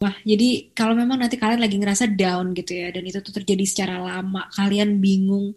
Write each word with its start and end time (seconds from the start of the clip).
Wah, 0.00 0.16
jadi 0.24 0.72
kalau 0.72 0.96
memang 0.96 1.20
nanti 1.20 1.36
kalian 1.36 1.60
lagi 1.60 1.76
ngerasa 1.76 2.08
down 2.16 2.56
gitu 2.56 2.72
ya, 2.72 2.88
dan 2.88 3.04
itu 3.04 3.20
tuh 3.20 3.36
terjadi 3.36 3.64
secara 3.68 4.00
lama, 4.00 4.48
kalian 4.56 4.96
bingung, 4.96 5.52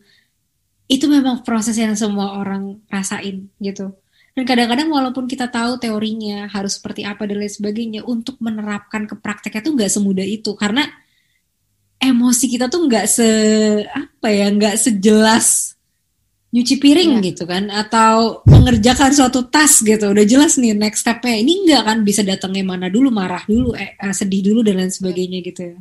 itu 0.91 1.05
memang 1.07 1.47
proses 1.47 1.79
yang 1.79 1.95
semua 1.95 2.35
orang 2.39 2.83
rasain 2.91 3.47
gitu. 3.63 3.95
Dan 4.35 4.43
kadang-kadang 4.43 4.91
walaupun 4.91 5.31
kita 5.31 5.47
tahu 5.47 5.79
teorinya 5.79 6.51
harus 6.51 6.75
seperti 6.75 7.07
apa 7.07 7.23
dan 7.23 7.39
lain 7.39 7.51
sebagainya, 7.55 8.01
untuk 8.03 8.35
menerapkan 8.43 9.07
ke 9.07 9.15
prakteknya 9.15 9.63
tuh 9.63 9.73
nggak 9.79 9.91
semudah 9.95 10.27
itu, 10.27 10.51
karena 10.59 10.91
emosi 12.03 12.45
kita 12.51 12.67
tuh 12.67 12.83
nggak 12.87 13.05
se 13.07 13.27
apa 13.87 14.27
ya, 14.27 14.51
nggak 14.51 14.75
sejelas 14.75 15.72
nyuci 16.53 16.77
piring 16.77 17.17
ya. 17.17 17.33
gitu 17.33 17.43
kan 17.49 17.65
atau 17.73 18.45
mengerjakan 18.45 19.09
suatu 19.09 19.49
tas 19.49 19.81
gitu. 19.81 20.13
Udah 20.13 20.25
jelas 20.25 20.61
nih 20.61 20.77
next 20.77 21.01
stepnya. 21.01 21.33
Ini 21.41 21.51
enggak 21.65 21.83
kan 21.89 21.97
bisa 22.05 22.21
datangnya 22.21 22.61
mana 22.61 22.87
dulu 22.93 23.09
marah 23.09 23.41
dulu 23.49 23.73
eh, 23.73 23.97
eh, 23.97 24.13
sedih 24.13 24.53
dulu 24.53 24.61
dan 24.61 24.77
lain 24.77 24.93
sebagainya 24.93 25.39
gitu 25.41 25.61
ya. 25.73 25.77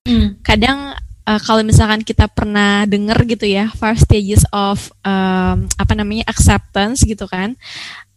Hmm. 0.00 0.40
kadang 0.40 0.96
uh, 1.28 1.40
kalau 1.44 1.60
misalkan 1.60 2.00
kita 2.00 2.24
pernah 2.24 2.88
denger 2.88 3.20
gitu 3.28 3.44
ya 3.44 3.68
first 3.76 4.08
stages 4.08 4.48
of 4.48 4.88
um, 5.04 5.68
apa 5.76 5.92
namanya 5.92 6.24
acceptance 6.24 7.04
gitu 7.04 7.28
kan 7.28 7.52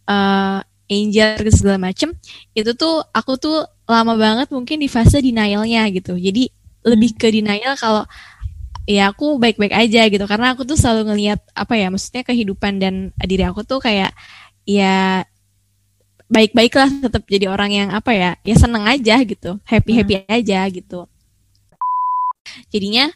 uh, 0.08 0.64
angel 0.88 1.44
segala 1.52 1.76
macem 1.76 2.16
itu 2.56 2.72
tuh 2.72 3.04
aku 3.12 3.36
tuh 3.36 3.68
lama 3.84 4.16
banget 4.16 4.48
mungkin 4.48 4.80
di 4.80 4.88
fase 4.88 5.20
denialnya 5.20 5.84
gitu. 5.92 6.16
Jadi 6.16 6.48
lebih 6.84 7.16
ke 7.16 7.32
denial 7.32 7.76
kalau 7.76 8.04
ya 8.84 9.12
aku 9.12 9.40
baik-baik 9.40 9.74
aja 9.74 10.06
gitu. 10.08 10.24
Karena 10.28 10.52
aku 10.52 10.68
tuh 10.68 10.76
selalu 10.76 11.12
ngelihat 11.12 11.40
apa 11.56 11.74
ya 11.76 11.88
maksudnya 11.88 12.22
kehidupan 12.24 12.80
dan 12.80 12.94
diri 13.24 13.44
aku 13.44 13.64
tuh 13.64 13.80
kayak 13.80 14.12
ya 14.64 15.24
baik-baik 16.28 16.72
lah 16.74 16.88
tetap 16.88 17.22
jadi 17.28 17.46
orang 17.52 17.70
yang 17.70 17.88
apa 17.92 18.12
ya 18.16 18.30
ya 18.44 18.56
seneng 18.56 18.84
aja 18.88 19.20
gitu. 19.24 19.60
Happy 19.64 19.92
happy 19.96 20.14
hmm. 20.24 20.28
aja 20.30 20.60
gitu. 20.68 21.08
Jadinya 22.72 23.08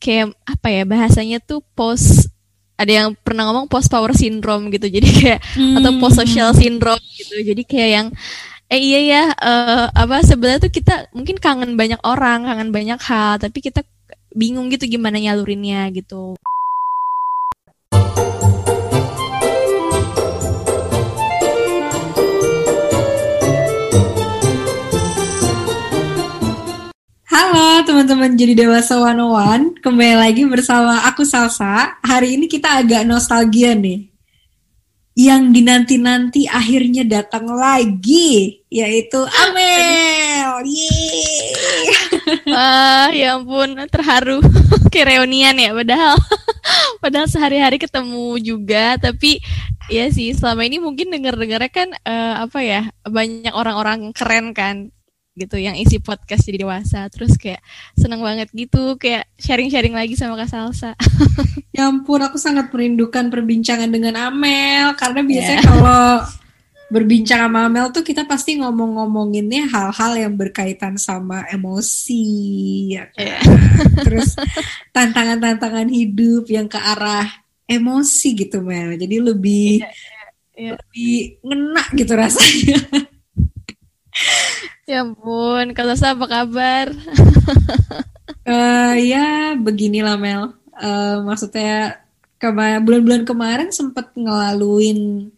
kayak 0.00 0.36
apa 0.44 0.68
ya 0.68 0.82
bahasanya 0.84 1.38
tuh 1.40 1.64
post 1.72 2.28
ada 2.74 2.90
yang 2.90 3.08
pernah 3.14 3.46
ngomong 3.48 3.70
post 3.70 3.88
power 3.88 4.12
syndrome 4.12 4.68
gitu. 4.72 4.88
Jadi 4.88 5.08
kayak 5.08 5.40
hmm. 5.56 5.78
atau 5.80 5.92
post 6.00 6.20
social 6.20 6.52
syndrome 6.52 7.04
gitu. 7.16 7.40
Jadi 7.40 7.62
kayak 7.64 7.90
yang 7.90 8.08
eh 8.72 8.80
iya 8.80 9.00
ya 9.04 9.22
uh, 9.30 9.86
apa 9.92 10.24
sebenarnya 10.24 10.66
tuh 10.66 10.72
kita 10.72 11.12
mungkin 11.12 11.36
kangen 11.36 11.76
banyak 11.76 12.00
orang 12.00 12.48
kangen 12.48 12.72
banyak 12.72 12.96
hal 12.96 13.36
tapi 13.36 13.60
kita 13.60 13.84
bingung 14.34 14.66
gitu 14.74 14.90
gimana 14.90 15.22
nyalurinnya 15.22 15.86
gitu. 15.94 16.34
Halo 27.30 27.86
teman-teman 27.86 28.34
jadi 28.34 28.66
dewasa 28.66 28.98
one 28.98 29.78
kembali 29.78 30.16
lagi 30.18 30.42
bersama 30.50 31.06
aku 31.06 31.22
Salsa. 31.22 31.94
Hari 32.02 32.34
ini 32.34 32.50
kita 32.50 32.82
agak 32.82 33.06
nostalgia 33.06 33.78
nih. 33.78 34.13
Yang 35.14 35.42
dinanti-nanti 35.54 36.50
akhirnya 36.50 37.06
datang 37.06 37.46
lagi, 37.54 38.66
yaitu 38.66 39.22
Amel. 39.22 40.66
Yeay. 40.66 41.94
Wah, 42.50 43.14
ya 43.14 43.38
ampun, 43.38 43.78
terharu. 43.86 44.42
Kayak 44.92 45.14
reunian 45.14 45.54
ya, 45.54 45.70
padahal 45.70 46.18
padahal 47.02 47.30
sehari-hari 47.30 47.78
ketemu 47.78 48.42
juga, 48.42 48.98
tapi 48.98 49.38
ya 49.86 50.10
sih 50.10 50.34
selama 50.34 50.66
ini 50.66 50.82
mungkin 50.82 51.14
denger-dengarnya 51.14 51.70
kan 51.70 51.88
uh, 52.02 52.50
apa 52.50 52.58
ya, 52.66 52.82
banyak 53.06 53.54
orang-orang 53.54 54.10
keren 54.10 54.50
kan 54.50 54.90
gitu 55.34 55.58
yang 55.58 55.74
isi 55.74 55.98
podcast 55.98 56.46
jadi 56.46 56.62
dewasa 56.62 57.10
terus 57.10 57.34
kayak 57.34 57.58
seneng 57.98 58.22
banget 58.22 58.46
gitu 58.54 58.94
kayak 58.94 59.26
sharing-sharing 59.34 59.90
lagi 59.90 60.14
sama 60.14 60.38
Kak 60.38 60.46
Salsa 60.46 60.94
ya 61.76 61.90
ampun 61.90 62.22
aku 62.22 62.38
sangat 62.38 62.70
merindukan 62.70 63.34
perbincangan 63.34 63.90
dengan 63.90 64.14
Amel 64.30 64.94
karena 64.94 65.26
biasanya 65.26 65.58
yeah. 65.58 65.66
kalau 65.66 66.06
berbincang 66.94 67.50
sama 67.50 67.66
Amel 67.66 67.90
tuh 67.90 68.06
kita 68.06 68.22
pasti 68.30 68.62
ngomong-ngomonginnya 68.62 69.66
hal-hal 69.66 70.12
yang 70.14 70.38
berkaitan 70.38 70.94
sama 70.94 71.42
emosi 71.50 72.22
ya 72.94 73.10
kan? 73.10 73.24
Yeah. 73.24 73.42
Terus 74.06 74.38
tantangan-tantangan 74.94 75.90
hidup 75.90 76.46
yang 76.46 76.70
ke 76.70 76.78
arah 76.78 77.26
emosi 77.66 78.46
gitu 78.46 78.62
Mel. 78.62 78.94
Jadi 78.94 79.16
lebih 79.18 79.82
yeah, 79.82 79.90
yeah, 79.90 80.28
yeah. 80.54 80.74
lebih 80.78 81.14
ngena 81.42 81.84
gitu 81.98 82.12
rasanya. 82.14 82.78
ya 84.84 85.04
ampun, 85.04 85.72
kalau 85.72 85.94
saya 85.96 86.12
apa 86.16 86.26
kabar? 86.28 86.86
uh, 88.46 88.94
ya 89.12 89.56
beginilah 89.56 90.16
Mel. 90.20 90.54
Uh, 90.74 91.22
maksudnya 91.24 92.04
bulan-bulan 92.52 93.24
kemarin 93.24 93.70
sempet 93.72 94.12
ngelaluin 94.12 95.32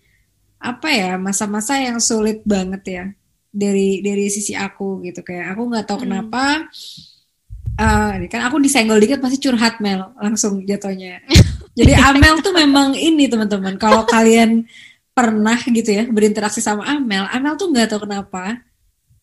apa 0.59 0.89
ya 0.91 1.15
masa-masa 1.15 1.79
yang 1.79 2.03
sulit 2.03 2.43
banget 2.43 2.83
ya 2.83 3.05
dari 3.53 4.03
dari 4.03 4.27
sisi 4.27 4.57
aku 4.59 5.05
gitu 5.07 5.23
kayak 5.23 5.55
aku 5.55 5.63
nggak 5.71 5.87
tahu 5.87 5.99
hmm. 6.03 6.05
kenapa 6.09 6.45
uh, 7.79 8.13
kan 8.27 8.43
aku 8.51 8.57
disenggol 8.59 8.99
dikit 8.99 9.23
pasti 9.23 9.39
curhat 9.39 9.79
Mel 9.79 10.11
langsung 10.19 10.67
jatuhnya 10.67 11.23
jadi 11.79 11.93
Amel 12.11 12.43
tuh 12.43 12.51
memang 12.51 12.99
ini 12.99 13.31
teman-teman 13.31 13.79
kalau 13.79 14.03
kalian 14.03 14.67
pernah 15.15 15.57
gitu 15.63 15.89
ya 15.95 16.05
berinteraksi 16.11 16.59
sama 16.59 16.85
Amel 16.85 17.31
Amel 17.31 17.55
tuh 17.55 17.71
nggak 17.71 17.95
tahu 17.95 18.09
kenapa 18.09 18.66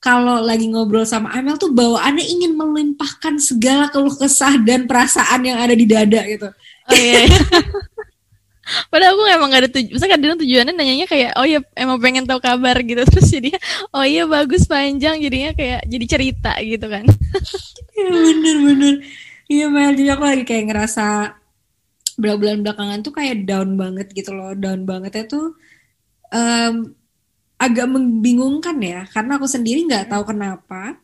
kalau 0.04 0.44
lagi 0.44 0.68
ngobrol 0.68 1.08
sama 1.08 1.32
Amel 1.32 1.56
tuh 1.56 1.72
bawaannya 1.72 2.28
ingin 2.28 2.60
melimpahkan 2.60 3.40
segala 3.40 3.88
keluh 3.88 4.12
kesah 4.12 4.60
dan 4.60 4.84
perasaan 4.84 5.48
yang 5.48 5.56
ada 5.56 5.72
di 5.72 5.88
dada 5.88 6.20
gitu 6.28 6.52
oh, 6.52 6.92
iya. 6.92 7.24
iya. 7.24 7.40
Padahal 8.64 9.20
aku 9.20 9.24
emang 9.28 9.52
gak 9.52 9.62
ada 9.68 9.72
tujuan, 9.76 9.92
misalnya 9.92 10.14
kadang 10.16 10.40
tujuannya 10.40 10.74
nanyanya 10.74 11.08
kayak, 11.12 11.36
oh 11.36 11.44
ya 11.44 11.60
emang 11.76 12.00
pengen 12.00 12.24
tahu 12.24 12.40
kabar 12.40 12.80
gitu. 12.80 13.04
Terus 13.12 13.28
jadi, 13.28 13.52
oh 13.92 14.08
iya 14.08 14.24
bagus 14.24 14.64
panjang, 14.64 15.20
jadinya 15.20 15.52
kayak 15.52 15.84
jadi 15.84 16.06
cerita 16.08 16.52
gitu 16.64 16.88
kan. 16.88 17.04
Iya 17.94 18.10
bener-bener. 18.10 18.96
Iya 19.46 19.66
Mel, 19.70 19.94
jadi 19.94 20.18
aku 20.18 20.26
lagi 20.26 20.44
kayak 20.50 20.66
ngerasa 20.66 21.38
bulan-bulan 22.18 22.66
belakangan 22.66 23.00
tuh 23.06 23.14
kayak 23.14 23.46
down 23.46 23.78
banget 23.78 24.10
gitu 24.18 24.34
loh. 24.34 24.58
Down 24.58 24.82
bangetnya 24.90 25.30
tuh 25.30 25.54
um, 26.34 26.98
agak 27.64 27.88
membingungkan 27.88 28.76
ya, 28.84 29.08
karena 29.08 29.40
aku 29.40 29.48
sendiri 29.48 29.88
nggak 29.88 30.12
tahu 30.12 30.36
kenapa. 30.36 31.00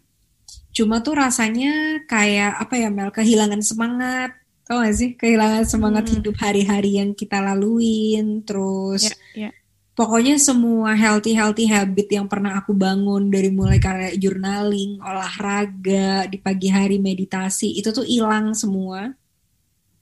Cuma 0.76 1.00
tuh 1.00 1.16
rasanya 1.16 2.04
kayak 2.06 2.60
apa 2.60 2.76
ya 2.76 2.92
Mel, 2.92 3.16
kehilangan 3.16 3.64
semangat 3.64 4.40
tau 4.70 4.86
gak 4.86 4.94
sih 4.94 5.18
kehilangan 5.18 5.66
semangat 5.66 6.06
hmm. 6.06 6.14
hidup 6.22 6.36
hari-hari 6.38 7.02
yang 7.02 7.18
kita 7.18 7.42
laluin 7.42 8.46
terus 8.46 9.10
yeah, 9.34 9.50
yeah. 9.50 9.54
pokoknya 9.98 10.38
semua 10.38 10.94
healthy 10.94 11.34
healthy 11.34 11.66
habit 11.66 12.06
yang 12.14 12.30
pernah 12.30 12.62
aku 12.62 12.78
bangun 12.78 13.34
dari 13.34 13.50
mulai 13.50 13.82
kayak 13.82 14.22
journaling 14.22 15.02
olahraga 15.02 16.30
di 16.30 16.38
pagi 16.38 16.70
hari 16.70 17.02
meditasi 17.02 17.82
itu 17.82 17.90
tuh 17.90 18.06
hilang 18.06 18.54
semua 18.54 19.10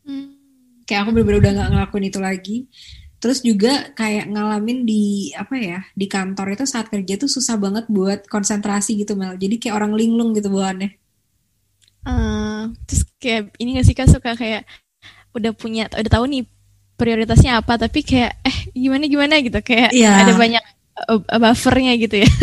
hmm. 0.03 0.83
kayak 0.83 1.07
aku 1.07 1.15
bener-bener 1.15 1.39
udah 1.39 1.51
nggak 1.55 1.69
ngelakuin 1.71 2.05
itu 2.11 2.19
lagi 2.19 2.57
terus 3.17 3.41
juga 3.41 3.89
kayak 3.97 4.29
ngalamin 4.29 4.85
di 4.85 5.33
apa 5.33 5.57
ya 5.57 5.79
di 5.97 6.05
kantor 6.05 6.53
itu 6.53 6.65
saat 6.69 6.93
kerja 6.93 7.17
tuh 7.17 7.29
susah 7.29 7.57
banget 7.57 7.89
buat 7.89 8.29
konsentrasi 8.29 8.97
gitu 9.01 9.17
Mel. 9.17 9.37
Jadi 9.37 9.57
kayak 9.57 9.75
orang 9.75 9.97
linglung 9.97 10.37
gitu 10.37 10.53
bawaannya. 10.53 10.93
Uh, 12.07 12.71
terus 12.87 13.03
kayak 13.17 13.51
ini 13.57 13.81
gak 13.81 13.85
sih 13.89 13.95
kak? 13.97 14.07
Suka 14.07 14.37
kayak 14.37 14.69
udah 15.33 15.51
punya 15.53 15.89
udah 15.91 16.11
tahu 16.11 16.25
nih 16.29 16.43
prioritasnya 16.97 17.61
apa 17.61 17.77
tapi 17.77 18.01
kayak 18.05 18.37
eh 18.45 18.57
gimana 18.77 19.09
gimana? 19.09 19.41
gitu. 19.41 19.57
Kayak 19.65 19.91
yeah. 19.97 20.21
ada 20.21 20.33
banyak 20.37 20.63
uh, 21.09 21.39
buffernya 21.41 21.93
gitu 21.97 22.21
ya. 22.25 22.29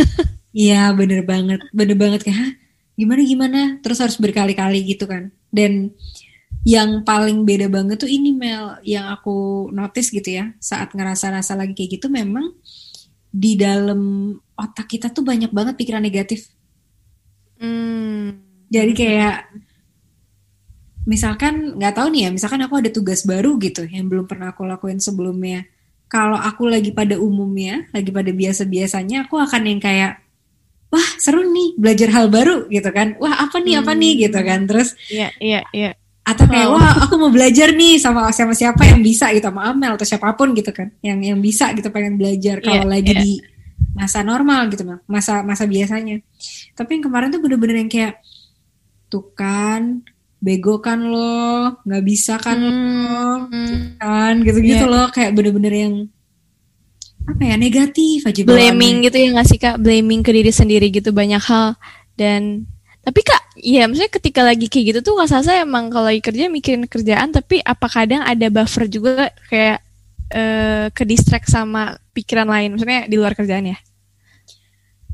Iya 0.54 0.94
bener 0.94 1.26
banget. 1.26 1.66
Bener 1.74 1.98
banget 1.98 2.22
kayak 2.22 2.38
Hah, 2.38 2.52
gimana 2.94 3.20
gimana? 3.26 3.60
Terus 3.82 3.98
harus 3.98 4.14
berkali-kali 4.22 4.86
gitu 4.86 5.10
kan. 5.10 5.34
Dan 5.50 5.90
yang 6.64 7.04
paling 7.04 7.44
beda 7.44 7.68
banget 7.68 8.00
tuh 8.00 8.08
ini 8.08 8.32
Mel 8.32 8.80
yang 8.88 9.12
aku 9.12 9.68
notice 9.68 10.08
gitu 10.08 10.40
ya 10.40 10.56
saat 10.56 10.96
ngerasa-rasa 10.96 11.54
lagi 11.60 11.76
kayak 11.76 12.00
gitu 12.00 12.08
memang 12.08 12.56
di 13.28 13.54
dalam 13.60 14.32
otak 14.56 14.88
kita 14.88 15.12
tuh 15.12 15.22
banyak 15.22 15.52
banget 15.52 15.76
pikiran 15.76 16.00
negatif. 16.00 16.48
Hmm 17.60 18.44
jadi 18.74 18.92
kayak 18.96 19.36
misalkan 21.06 21.78
nggak 21.78 21.94
tahu 21.94 22.08
nih 22.10 22.26
ya, 22.26 22.30
misalkan 22.34 22.60
aku 22.66 22.80
ada 22.82 22.90
tugas 22.90 23.22
baru 23.22 23.54
gitu 23.62 23.86
yang 23.86 24.10
belum 24.10 24.26
pernah 24.26 24.50
aku 24.50 24.66
lakuin 24.66 24.98
sebelumnya. 24.98 25.68
Kalau 26.10 26.34
aku 26.34 26.66
lagi 26.66 26.90
pada 26.90 27.14
umumnya, 27.18 27.86
lagi 27.94 28.10
pada 28.10 28.34
biasa-biasanya, 28.34 29.30
aku 29.30 29.38
akan 29.38 29.62
yang 29.70 29.80
kayak 29.82 30.22
wah 30.90 31.08
seru 31.18 31.42
nih 31.42 31.74
belajar 31.78 32.08
hal 32.10 32.26
baru 32.30 32.66
gitu 32.66 32.90
kan. 32.90 33.14
Wah 33.22 33.46
apa 33.46 33.62
nih 33.62 33.78
apa 33.78 33.92
nih 33.94 34.26
gitu 34.26 34.38
kan. 34.42 34.66
Terus 34.66 34.98
Iya, 35.06 35.28
iya, 35.38 35.60
iya. 35.70 35.90
Atau 36.24 36.48
kayak 36.48 36.68
wah 36.72 37.04
aku 37.04 37.20
mau 37.20 37.28
belajar 37.28 37.76
nih 37.76 38.00
sama 38.00 38.32
siapa 38.32 38.56
siapa 38.56 38.80
yang 38.88 39.04
bisa 39.04 39.28
gitu 39.36 39.44
sama 39.44 39.68
Amel 39.68 39.92
atau 39.92 40.08
siapa 40.08 40.32
pun 40.32 40.56
gitu 40.56 40.72
kan. 40.72 40.88
Yang 41.04 41.18
yang 41.32 41.38
bisa 41.44 41.70
gitu 41.76 41.92
pengen 41.92 42.16
belajar 42.16 42.64
kalau 42.64 42.84
yeah, 42.84 42.88
lagi 42.88 43.12
yeah. 43.12 43.20
di 43.20 43.32
masa 43.94 44.26
normal 44.26 44.66
gitu 44.74 44.82
mah 44.82 44.98
masa 45.06 45.46
masa 45.46 45.70
biasanya 45.70 46.18
tapi 46.74 46.98
yang 46.98 47.04
kemarin 47.06 47.30
tuh 47.30 47.38
bener-bener 47.38 47.86
yang 47.86 47.90
kayak 47.90 48.18
tuh 49.06 49.30
kan 49.38 50.02
bego 50.42 50.82
kan 50.82 50.98
lo 50.98 51.78
nggak 51.86 52.04
bisa 52.04 52.34
kan 52.42 52.58
hmm. 52.58 52.74
lo 52.74 53.16
kan 54.02 54.34
gitu-gitu 54.42 54.84
yeah. 54.84 54.90
loh 54.90 55.06
kayak 55.14 55.32
bener-bener 55.32 55.72
yang 55.72 55.94
apa 57.24 57.40
ya 57.40 57.56
negatif 57.56 58.26
aja 58.26 58.44
blaming 58.44 59.06
gitu 59.06 59.16
ya 59.16 59.28
nggak 59.32 59.48
sih 59.48 59.56
kak 59.62 59.80
blaming 59.80 60.20
ke 60.20 60.34
diri 60.34 60.52
sendiri 60.52 60.92
gitu 60.92 61.14
banyak 61.14 61.40
hal 61.40 61.78
dan 62.18 62.68
tapi 63.00 63.24
kak 63.24 63.43
iya 63.64 63.88
maksudnya 63.88 64.12
ketika 64.12 64.44
lagi 64.44 64.68
kayak 64.68 64.84
gitu 64.92 65.00
tuh 65.00 65.16
saya 65.24 65.64
emang 65.64 65.88
kalau 65.88 66.12
lagi 66.12 66.20
kerja 66.20 66.52
mikirin 66.52 66.84
kerjaan 66.84 67.32
tapi 67.32 67.64
apa 67.64 67.88
kadang 67.88 68.20
ada 68.20 68.46
buffer 68.52 68.84
juga 68.86 69.32
kayak 69.48 69.80
uh, 70.36 70.86
ke 70.92 71.02
distract 71.08 71.48
sama 71.48 71.96
pikiran 72.12 72.44
lain 72.44 72.76
maksudnya 72.76 73.08
di 73.08 73.16
luar 73.16 73.32
kerjaan 73.32 73.72
ya 73.72 73.78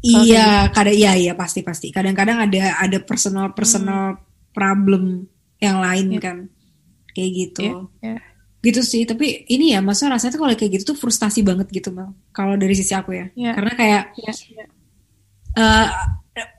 iya 0.02 0.66
gitu. 0.66 0.74
kadang 0.74 0.96
iya 0.98 1.12
iya 1.14 1.32
pasti 1.38 1.62
pasti 1.62 1.94
kadang-kadang 1.94 2.50
ada 2.50 2.82
ada 2.82 2.98
personal 2.98 3.54
personal 3.54 4.18
hmm. 4.18 4.22
problem 4.50 5.30
yang 5.62 5.78
lain 5.78 6.18
yeah. 6.18 6.20
kan 6.20 6.36
kayak 7.14 7.30
gitu 7.30 7.88
yeah, 8.02 8.18
yeah 8.18 8.20
gitu 8.60 8.84
sih 8.84 9.08
tapi 9.08 9.48
ini 9.48 9.72
ya 9.72 9.80
masa 9.80 10.12
rasanya 10.12 10.36
tuh 10.36 10.40
kalau 10.44 10.52
kayak 10.52 10.72
gitu 10.76 10.92
tuh 10.92 10.98
frustasi 11.00 11.40
banget 11.40 11.72
gitu 11.72 11.96
mal 11.96 12.12
kalau 12.28 12.60
dari 12.60 12.76
sisi 12.76 12.92
aku 12.92 13.16
ya 13.16 13.26
yeah. 13.32 13.56
karena 13.56 13.72
kayak 13.72 14.02
yeah, 14.20 14.36
yeah. 14.52 14.68
Uh, 15.56 15.88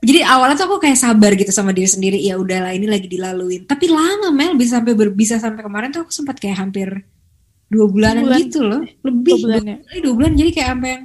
jadi 0.04 0.20
awalnya 0.28 0.56
tuh 0.60 0.66
aku 0.68 0.78
kayak 0.84 0.98
sabar 1.00 1.32
gitu 1.32 1.48
sama 1.48 1.72
diri 1.72 1.88
sendiri 1.88 2.18
ya 2.20 2.36
udahlah 2.36 2.76
ini 2.76 2.86
lagi 2.86 3.08
dilaluin 3.08 3.64
tapi 3.64 3.88
lama 3.88 4.28
Mel 4.30 4.54
bisa 4.54 4.78
sampai 4.78 4.92
ber, 4.92 5.10
bisa 5.10 5.40
sampai 5.40 5.64
kemarin 5.64 5.88
tuh 5.90 6.04
aku 6.04 6.12
sempat 6.12 6.36
kayak 6.38 6.60
hampir 6.60 6.88
dua 7.72 7.88
bulanan 7.88 8.28
bulan. 8.28 8.38
gitu 8.44 8.60
loh 8.60 8.82
lebih 8.84 9.32
dua 9.32 9.44
bulan, 9.48 9.62
ya? 9.64 9.76
dua 10.04 10.12
bulan 10.12 10.32
jadi 10.36 10.50
kayak 10.52 10.68
sampai 10.76 10.90
yang 10.92 11.04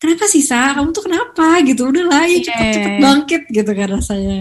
kenapa 0.00 0.24
sih 0.24 0.42
sa 0.42 0.60
kamu 0.72 0.88
tuh 0.96 1.04
kenapa 1.04 1.46
gitu 1.68 1.82
udahlah 1.92 2.24
ya 2.26 2.38
cepet 2.48 2.64
yeah, 2.64 2.74
cepet 2.74 2.92
yeah. 2.92 3.02
bangkit 3.04 3.42
gitu 3.52 3.70
kan 3.76 3.88
rasanya 3.92 4.40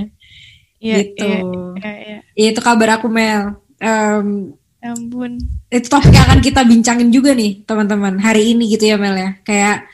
yeah, 0.79 0.97
gitu 1.03 1.27
yeah, 1.27 1.95
yeah, 1.99 2.19
yeah. 2.39 2.49
itu 2.55 2.59
kabar 2.63 2.97
aku 2.97 3.11
Mel 3.11 3.59
um, 3.83 4.55
ampun. 4.81 5.41
Itu 5.67 5.87
topik 5.91 6.13
yang 6.13 6.25
akan 6.31 6.39
kita 6.39 6.61
bincangin 6.63 7.09
juga 7.11 7.35
nih, 7.35 7.65
teman-teman. 7.67 8.21
Hari 8.21 8.55
ini 8.55 8.71
gitu 8.71 8.87
ya, 8.87 8.95
Mel 8.95 9.15
ya. 9.17 9.31
Kayak 9.43 9.89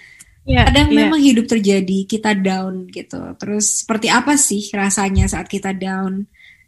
yeah, 0.47 0.65
kadang 0.69 0.91
yeah. 0.91 0.99
memang 1.05 1.19
hidup 1.19 1.45
terjadi, 1.47 2.05
kita 2.07 2.35
down 2.37 2.87
gitu. 2.91 3.19
Terus 3.39 3.83
seperti 3.83 4.07
apa 4.11 4.35
sih 4.35 4.63
rasanya 4.71 5.27
saat 5.27 5.47
kita 5.47 5.75
down? 5.75 6.27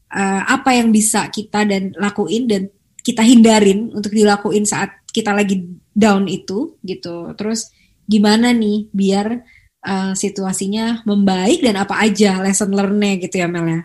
Uh, 0.09 0.41
apa 0.47 0.71
yang 0.77 0.93
bisa 0.93 1.27
kita 1.33 1.67
dan 1.67 1.91
lakuin 1.97 2.47
dan 2.47 2.71
kita 3.03 3.25
hindarin 3.25 3.91
untuk 3.91 4.13
dilakuin 4.15 4.63
saat 4.63 5.03
kita 5.11 5.35
lagi 5.35 5.65
down 5.91 6.27
itu 6.29 6.79
gitu. 6.85 7.33
Terus 7.35 7.71
gimana 8.05 8.53
nih 8.55 8.87
biar 8.93 9.43
uh, 9.85 10.13
situasinya 10.13 11.03
membaik 11.03 11.61
dan 11.65 11.81
apa 11.81 11.99
aja 11.99 12.39
lesson 12.39 12.71
learn-nya 12.71 13.17
gitu 13.19 13.43
ya 13.43 13.47
Mel 13.49 13.65
ya. 13.67 13.81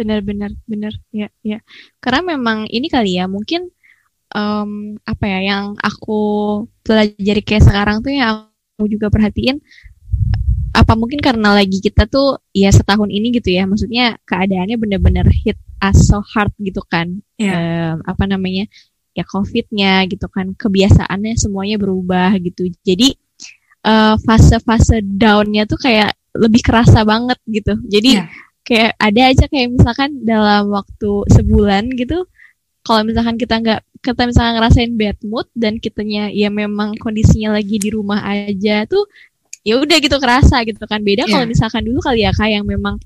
benar-benar 0.00 0.56
benar 0.64 0.96
ya 1.12 1.28
ya 1.44 1.60
karena 2.00 2.32
memang 2.32 2.64
ini 2.72 2.88
kali 2.88 3.20
ya 3.20 3.28
mungkin 3.28 3.68
um, 4.34 4.96
apa 5.06 5.24
ya 5.26 5.38
yang 5.54 5.64
aku 5.78 6.20
pelajari 6.82 7.42
kayak 7.44 7.64
sekarang 7.66 8.02
tuh 8.02 8.12
yang 8.14 8.46
aku 8.78 8.86
juga 8.88 9.12
perhatiin 9.12 9.60
apa 10.70 10.94
mungkin 10.94 11.18
karena 11.18 11.58
lagi 11.58 11.82
kita 11.82 12.06
tuh 12.06 12.38
ya 12.54 12.70
setahun 12.70 13.10
ini 13.10 13.34
gitu 13.34 13.50
ya 13.50 13.66
maksudnya 13.66 14.16
keadaannya 14.22 14.78
benar-benar 14.78 15.26
hit 15.26 15.58
us 15.82 16.06
so 16.06 16.22
hard 16.22 16.54
gitu 16.62 16.80
kan 16.86 17.18
yeah. 17.36 17.50
Ya. 17.50 17.58
um, 17.98 18.06
apa 18.06 18.24
namanya 18.30 18.70
ya 19.10 19.26
covidnya 19.26 20.06
gitu 20.06 20.30
kan 20.30 20.54
kebiasaannya 20.54 21.34
semuanya 21.34 21.76
berubah 21.82 22.38
gitu 22.38 22.70
jadi 22.86 23.18
uh, 23.82 24.14
fase-fase 24.22 25.02
downnya 25.02 25.66
tuh 25.66 25.82
kayak 25.82 26.14
lebih 26.38 26.62
kerasa 26.62 27.02
banget 27.02 27.38
gitu 27.50 27.74
jadi 27.90 28.22
yeah 28.22 28.30
kayak 28.70 28.94
ada 29.02 29.22
aja 29.34 29.44
kayak 29.50 29.68
misalkan 29.74 30.22
dalam 30.22 30.70
waktu 30.70 31.26
sebulan 31.32 31.90
gitu 31.98 32.22
kalau 32.86 33.02
misalkan 33.02 33.34
kita 33.34 33.58
nggak 33.58 33.80
kita 34.00 34.24
misalkan 34.24 34.56
ngerasain 34.56 34.92
bad 34.96 35.18
mood 35.28 35.46
dan 35.52 35.76
kitanya 35.76 36.32
ya 36.32 36.48
memang 36.48 36.96
kondisinya 36.96 37.56
lagi 37.60 37.76
di 37.76 37.92
rumah 37.92 38.24
aja 38.24 38.88
tuh 38.88 39.04
ya 39.60 39.76
udah 39.76 39.96
gitu 40.00 40.16
kerasa 40.16 40.64
gitu 40.64 40.80
kan 40.88 41.04
beda 41.04 41.28
yeah. 41.28 41.32
kalau 41.36 41.44
iya. 41.44 41.52
misalkan 41.52 41.82
dulu 41.84 42.00
kali 42.00 42.24
ya 42.24 42.32
kayak 42.32 42.60
yang 42.60 42.66
memang 42.66 42.96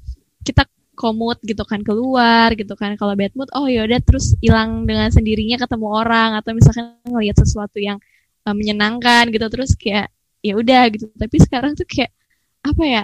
kita 0.47 0.63
komut 0.95 1.43
gitu 1.43 1.67
kan 1.67 1.83
keluar 1.83 2.55
gitu 2.55 2.79
kan 2.79 2.95
kalau 2.95 3.19
bad 3.19 3.35
mood 3.35 3.51
oh 3.59 3.67
ya 3.67 3.83
udah 3.83 3.99
terus 4.07 4.39
hilang 4.39 4.87
dengan 4.87 5.11
sendirinya 5.11 5.59
ketemu 5.59 5.87
orang 5.91 6.39
atau 6.39 6.55
misalkan 6.55 6.95
ngelihat 7.03 7.37
sesuatu 7.43 7.83
yang 7.83 7.99
uh, 8.47 8.55
menyenangkan 8.55 9.35
gitu 9.35 9.47
terus 9.51 9.75
kayak 9.75 10.15
ya 10.47 10.55
udah 10.55 10.87
gitu 10.95 11.11
tapi 11.19 11.37
sekarang 11.43 11.75
tuh 11.75 11.83
kayak 11.91 12.15
apa 12.63 12.85
ya 12.87 13.03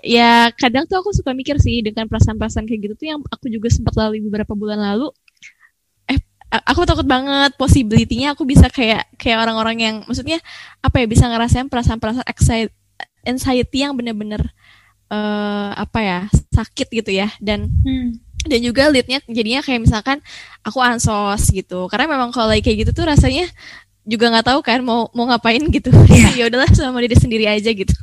ya 0.00 0.32
kadang 0.56 0.86
tuh 0.86 1.02
aku 1.02 1.10
suka 1.12 1.34
mikir 1.36 1.58
sih 1.58 1.82
dengan 1.84 2.06
perasaan-perasaan 2.08 2.64
kayak 2.64 2.80
gitu 2.86 2.94
tuh 2.96 3.06
yang 3.12 3.20
aku 3.28 3.50
juga 3.50 3.68
sempat 3.68 3.98
lalui 3.98 4.22
beberapa 4.24 4.54
bulan 4.54 4.78
lalu 4.78 5.10
aku 6.52 6.84
takut 6.84 7.06
banget 7.08 7.56
possibility-nya 7.56 8.36
aku 8.36 8.44
bisa 8.44 8.68
kayak 8.68 9.08
kayak 9.16 9.40
orang-orang 9.40 9.76
yang 9.80 9.96
maksudnya 10.04 10.36
apa 10.84 11.00
ya 11.00 11.06
bisa 11.08 11.24
ngerasain 11.24 11.72
perasaan-perasaan 11.72 12.28
anxiety 13.24 13.78
yang 13.80 13.96
bener-bener 13.96 14.52
uh, 15.08 15.72
apa 15.72 15.98
ya 16.04 16.18
sakit 16.52 16.88
gitu 16.92 17.10
ya 17.16 17.32
dan 17.40 17.72
hmm. 17.72 18.20
dan 18.44 18.60
juga 18.60 18.92
leadnya 18.92 19.24
jadinya 19.24 19.64
kayak 19.64 19.80
misalkan 19.80 20.20
aku 20.60 20.76
ansos 20.84 21.48
gitu 21.48 21.88
karena 21.88 22.12
memang 22.12 22.28
kalau 22.34 22.52
kayak 22.52 22.84
gitu 22.84 22.92
tuh 22.92 23.08
rasanya 23.08 23.48
juga 24.04 24.28
nggak 24.34 24.46
tahu 24.52 24.60
kan 24.60 24.82
mau 24.84 25.08
mau 25.16 25.24
ngapain 25.30 25.62
gitu 25.72 25.88
yeah. 26.12 26.36
ya 26.36 26.44
udahlah 26.52 26.68
sama 26.76 27.00
diri 27.00 27.16
sendiri 27.16 27.48
aja 27.48 27.70
gitu 27.72 27.94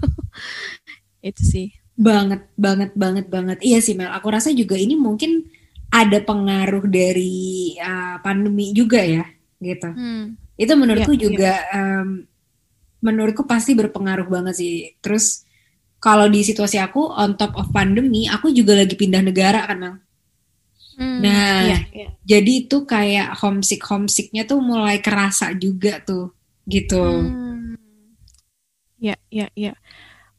itu 1.30 1.44
sih 1.46 1.70
Banget, 2.00 2.48
banget, 2.56 2.96
banget, 2.96 3.28
banget. 3.28 3.60
Iya 3.60 3.84
sih 3.84 3.92
Mel, 3.92 4.08
aku 4.08 4.32
rasa 4.32 4.56
juga 4.56 4.80
ini 4.80 4.96
mungkin 4.96 5.52
ada 5.90 6.20
pengaruh 6.22 6.86
dari 6.86 7.74
uh, 7.82 8.22
pandemi 8.22 8.72
juga 8.72 9.02
ya, 9.02 9.26
gitu. 9.58 9.90
Hmm. 9.90 10.38
Itu 10.54 10.74
menurutku 10.78 11.14
ya, 11.18 11.22
juga, 11.22 11.54
ya. 11.58 11.76
Um, 11.76 12.30
menurutku 13.02 13.44
pasti 13.50 13.74
berpengaruh 13.74 14.30
banget 14.30 14.56
sih. 14.60 14.74
Terus 15.02 15.44
kalau 15.98 16.30
di 16.30 16.46
situasi 16.46 16.78
aku 16.78 17.10
on 17.10 17.36
top 17.36 17.58
of 17.58 17.74
pandemi, 17.74 18.30
aku 18.30 18.54
juga 18.54 18.78
lagi 18.78 18.94
pindah 18.94 19.24
negara 19.26 19.66
kan. 19.66 20.00
Hmm, 21.00 21.24
nah, 21.24 21.64
ya, 21.64 21.80
ya. 21.96 22.08
jadi 22.28 22.68
itu 22.68 22.84
kayak 22.84 23.32
homesick 23.40 23.80
homesicknya 23.88 24.44
tuh 24.44 24.60
mulai 24.60 25.00
kerasa 25.00 25.56
juga 25.56 26.04
tuh, 26.04 26.36
gitu. 26.68 27.02
Hmm. 27.02 27.80
Ya, 29.00 29.16
ya, 29.32 29.48
ya 29.56 29.74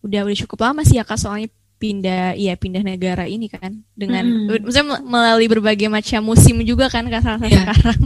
udah 0.01 0.21
udah 0.25 0.37
cukup 0.45 0.59
lama 0.65 0.81
sih 0.85 0.97
ya 0.97 1.05
kak 1.05 1.21
soalnya 1.21 1.53
pindah 1.81 2.37
iya 2.37 2.61
pindah 2.61 2.85
negara 2.85 3.25
ini 3.25 3.49
kan 3.49 3.81
dengan 3.97 4.23
hmm. 4.23 4.69
maksudnya 4.69 5.01
melalui 5.01 5.49
berbagai 5.49 5.89
macam 5.89 6.21
musim 6.29 6.61
juga 6.61 6.93
kan 6.93 7.09
kak 7.09 7.25
yeah. 7.25 7.65
sekarang 7.65 8.03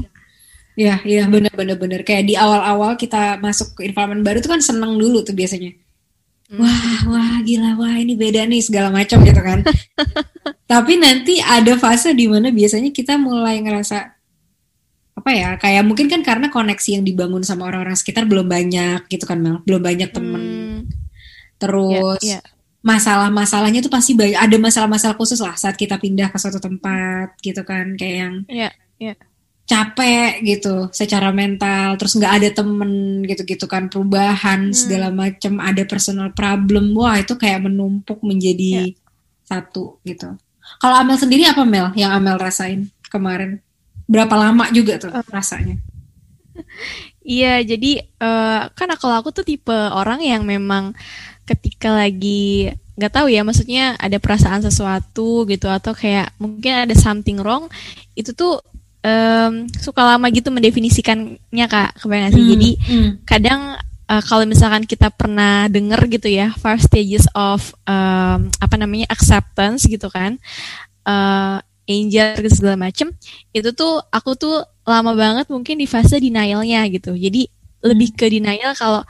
Iya, 0.75 0.99
iya 1.07 1.23
bener 1.31 1.54
bener 1.54 1.78
bener 1.78 2.02
kayak 2.02 2.26
di 2.26 2.35
awal-awal 2.35 2.99
kita 2.99 3.38
masuk 3.38 3.78
ke 3.78 3.87
environment 3.87 4.26
baru 4.26 4.43
itu 4.43 4.50
kan 4.50 4.59
seneng 4.59 4.99
dulu 4.99 5.23
tuh 5.23 5.31
biasanya. 5.31 5.71
Hmm. 6.50 6.66
Wah, 6.66 6.99
wah 7.14 7.38
gila, 7.47 7.78
wah 7.78 7.95
ini 7.95 8.19
beda 8.19 8.43
nih 8.43 8.59
segala 8.59 8.90
macam 8.90 9.23
gitu 9.23 9.38
kan. 9.38 9.62
Tapi 10.75 10.99
nanti 10.99 11.38
ada 11.38 11.78
fase 11.78 12.11
di 12.11 12.26
mana 12.26 12.50
biasanya 12.50 12.90
kita 12.90 13.14
mulai 13.14 13.62
ngerasa 13.62 14.19
apa 15.14 15.31
ya, 15.31 15.54
kayak 15.62 15.87
mungkin 15.87 16.11
kan 16.11 16.26
karena 16.26 16.50
koneksi 16.50 16.99
yang 16.99 17.07
dibangun 17.07 17.47
sama 17.47 17.71
orang-orang 17.71 17.95
sekitar 17.95 18.26
belum 18.26 18.50
banyak 18.50 19.07
gitu 19.07 19.31
kan 19.31 19.38
Mel, 19.38 19.62
belum 19.62 19.78
banyak 19.78 20.11
temen. 20.11 20.43
Hmm 20.43 21.04
terus 21.64 22.23
yeah, 22.23 22.40
yeah. 22.40 22.43
Masalah-masalahnya 22.85 23.81
tuh 23.81 23.88
pasti 23.88 24.12
banyak 24.12 24.37
ada 24.37 24.57
masalah-masalah 24.61 25.17
khusus 25.17 25.41
lah 25.41 25.57
saat 25.57 25.73
kita 25.73 25.97
pindah 25.97 26.29
ke 26.29 26.37
suatu 26.37 26.61
tempat 26.61 27.33
gitu 27.41 27.64
kan 27.64 27.97
kayak 27.97 28.17
yang 28.21 28.35
yeah, 28.53 28.73
yeah. 29.00 29.17
capek 29.64 30.45
gitu 30.45 30.93
secara 30.93 31.33
mental 31.33 31.97
terus 31.97 32.12
nggak 32.12 32.45
ada 32.45 32.49
temen 32.53 33.25
gitu-gitu 33.25 33.64
kan 33.64 33.88
perubahan 33.88 34.69
hmm. 34.69 34.76
segala 34.76 35.09
macam 35.09 35.64
ada 35.64 35.81
personal 35.88 36.29
problem 36.37 36.93
wah 36.93 37.17
itu 37.17 37.41
kayak 37.41 37.64
menumpuk 37.64 38.21
menjadi 38.21 38.93
yeah. 38.93 39.49
satu 39.49 39.97
gitu 40.05 40.37
kalau 40.76 41.00
Amel 41.00 41.17
sendiri 41.17 41.49
apa 41.49 41.64
Mel 41.64 41.88
yang 41.97 42.12
Amel 42.12 42.37
rasain 42.37 42.93
kemarin 43.09 43.64
berapa 44.05 44.37
lama 44.37 44.69
juga 44.76 45.00
tuh 45.00 45.09
uh. 45.09 45.25
rasanya 45.33 45.81
Iya, 47.25 47.64
jadi 47.64 48.05
uh, 48.21 48.69
kan 48.76 48.93
kalau 49.00 49.17
aku 49.17 49.33
tuh 49.33 49.49
tipe 49.49 49.73
orang 49.73 50.21
yang 50.21 50.45
memang 50.45 50.93
ketika 51.44 51.92
lagi 51.92 52.72
nggak 52.94 53.12
tahu 53.12 53.26
ya 53.26 53.42
maksudnya 53.42 53.98
ada 53.98 54.22
perasaan 54.22 54.62
sesuatu 54.62 55.42
gitu 55.50 55.66
atau 55.66 55.92
kayak 55.92 56.30
mungkin 56.38 56.86
ada 56.86 56.94
something 56.94 57.42
wrong 57.42 57.66
itu 58.14 58.30
tuh 58.30 58.62
um, 59.02 59.66
suka 59.74 60.14
lama 60.14 60.26
gitu 60.30 60.54
mendefinisikannya 60.54 61.66
kak 61.66 61.98
kebayang 61.98 62.30
sih 62.30 62.42
hmm, 62.42 62.52
jadi 62.54 62.70
hmm. 62.78 63.10
kadang 63.26 63.60
uh, 64.06 64.22
kalau 64.22 64.46
misalkan 64.46 64.86
kita 64.86 65.10
pernah 65.10 65.66
denger 65.66 66.06
gitu 66.06 66.30
ya 66.30 66.54
first 66.54 66.86
stages 66.86 67.26
of 67.34 67.74
um, 67.82 68.46
apa 68.62 68.74
namanya 68.78 69.10
acceptance 69.10 69.90
gitu 69.90 70.06
kan 70.06 70.38
uh, 71.02 71.58
angel 71.84 72.46
segala 72.48 72.78
macem 72.78 73.12
itu 73.52 73.74
tuh 73.76 74.00
aku 74.08 74.38
tuh 74.38 74.64
lama 74.88 75.12
banget 75.12 75.50
mungkin 75.50 75.82
di 75.82 75.84
fase 75.90 76.16
denialnya 76.16 76.86
gitu 76.88 77.12
jadi 77.12 77.44
lebih 77.84 78.14
hmm. 78.14 78.18
ke 78.22 78.26
denial 78.32 78.72
kalau 78.78 79.02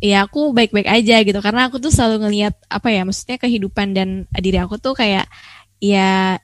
ya 0.00 0.26
aku 0.26 0.50
baik-baik 0.56 0.88
aja 0.88 1.20
gitu. 1.22 1.38
Karena 1.38 1.68
aku 1.68 1.76
tuh 1.78 1.92
selalu 1.92 2.26
ngelihat 2.28 2.56
apa 2.66 2.88
ya 2.90 3.04
maksudnya 3.04 3.38
kehidupan 3.38 3.92
dan 3.94 4.08
diri 4.40 4.58
aku 4.58 4.80
tuh 4.80 4.96
kayak 4.96 5.28
ya 5.80 6.40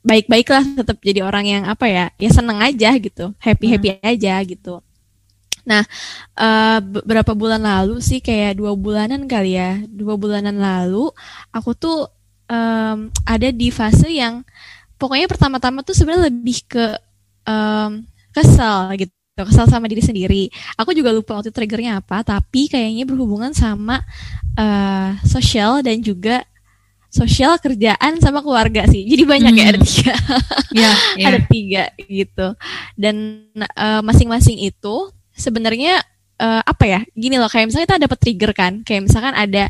baik-baik 0.00 0.48
lah 0.48 0.64
tetap 0.64 0.96
jadi 1.04 1.20
orang 1.24 1.44
yang 1.44 1.62
apa 1.68 1.84
ya 1.88 2.04
ya 2.20 2.30
seneng 2.30 2.60
aja 2.60 2.94
gitu. 3.00 3.32
Happy 3.40 3.66
happy 3.72 3.96
hmm. 3.96 4.04
aja 4.04 4.34
gitu. 4.44 4.84
Nah 5.64 5.84
uh, 6.36 6.78
bulan 7.36 7.60
lalu 7.60 8.00
sih 8.00 8.20
kayak 8.24 8.56
dua 8.56 8.72
bulanan 8.76 9.28
kali 9.28 9.56
ya 9.60 9.80
dua 9.88 10.16
bulanan 10.16 10.56
lalu 10.56 11.12
aku 11.52 11.76
tuh 11.76 12.08
um, 12.48 13.12
ada 13.28 13.48
di 13.52 13.68
fase 13.68 14.08
yang 14.08 14.40
pokoknya 14.96 15.28
pertama-tama 15.28 15.84
tuh 15.84 15.96
sebenarnya 15.96 16.32
lebih 16.32 16.58
ke 16.64 16.86
um, 17.44 18.04
kesel 18.32 18.92
gitu 18.96 19.19
kesal 19.46 19.68
sama 19.68 19.86
diri 19.86 20.02
sendiri. 20.04 20.48
Aku 20.80 20.92
juga 20.92 21.14
lupa 21.14 21.38
waktu 21.38 21.54
triggernya 21.54 22.00
apa, 22.00 22.24
tapi 22.24 22.68
kayaknya 22.68 23.04
berhubungan 23.06 23.54
sama 23.54 24.02
uh, 24.58 25.16
sosial 25.24 25.80
dan 25.84 26.00
juga 26.00 26.44
sosial 27.10 27.58
kerjaan 27.58 28.22
sama 28.22 28.38
keluarga 28.38 28.86
sih 28.86 29.02
jadi 29.02 29.26
banyak 29.26 29.50
hmm. 29.52 29.60
ya 29.60 29.66
ada 29.66 29.78
hmm. 29.82 29.86
tiga 29.90 30.14
yeah, 30.70 30.94
yeah. 31.18 31.26
ada 31.26 31.38
tiga 31.50 31.84
gitu 32.06 32.46
dan 32.94 33.14
masing 33.50 34.30
masing-masing 34.30 34.58
itu 34.62 34.96
sebenarnya 35.34 35.98
uh, 36.38 36.62
apa 36.62 36.84
ya 36.86 37.00
gini 37.18 37.34
loh 37.34 37.50
kayak 37.50 37.66
misalnya 37.66 37.86
kita 37.90 38.04
dapat 38.06 38.18
trigger 38.22 38.52
kan 38.54 38.72
kayak 38.86 39.10
misalkan 39.10 39.34
ada 39.34 39.66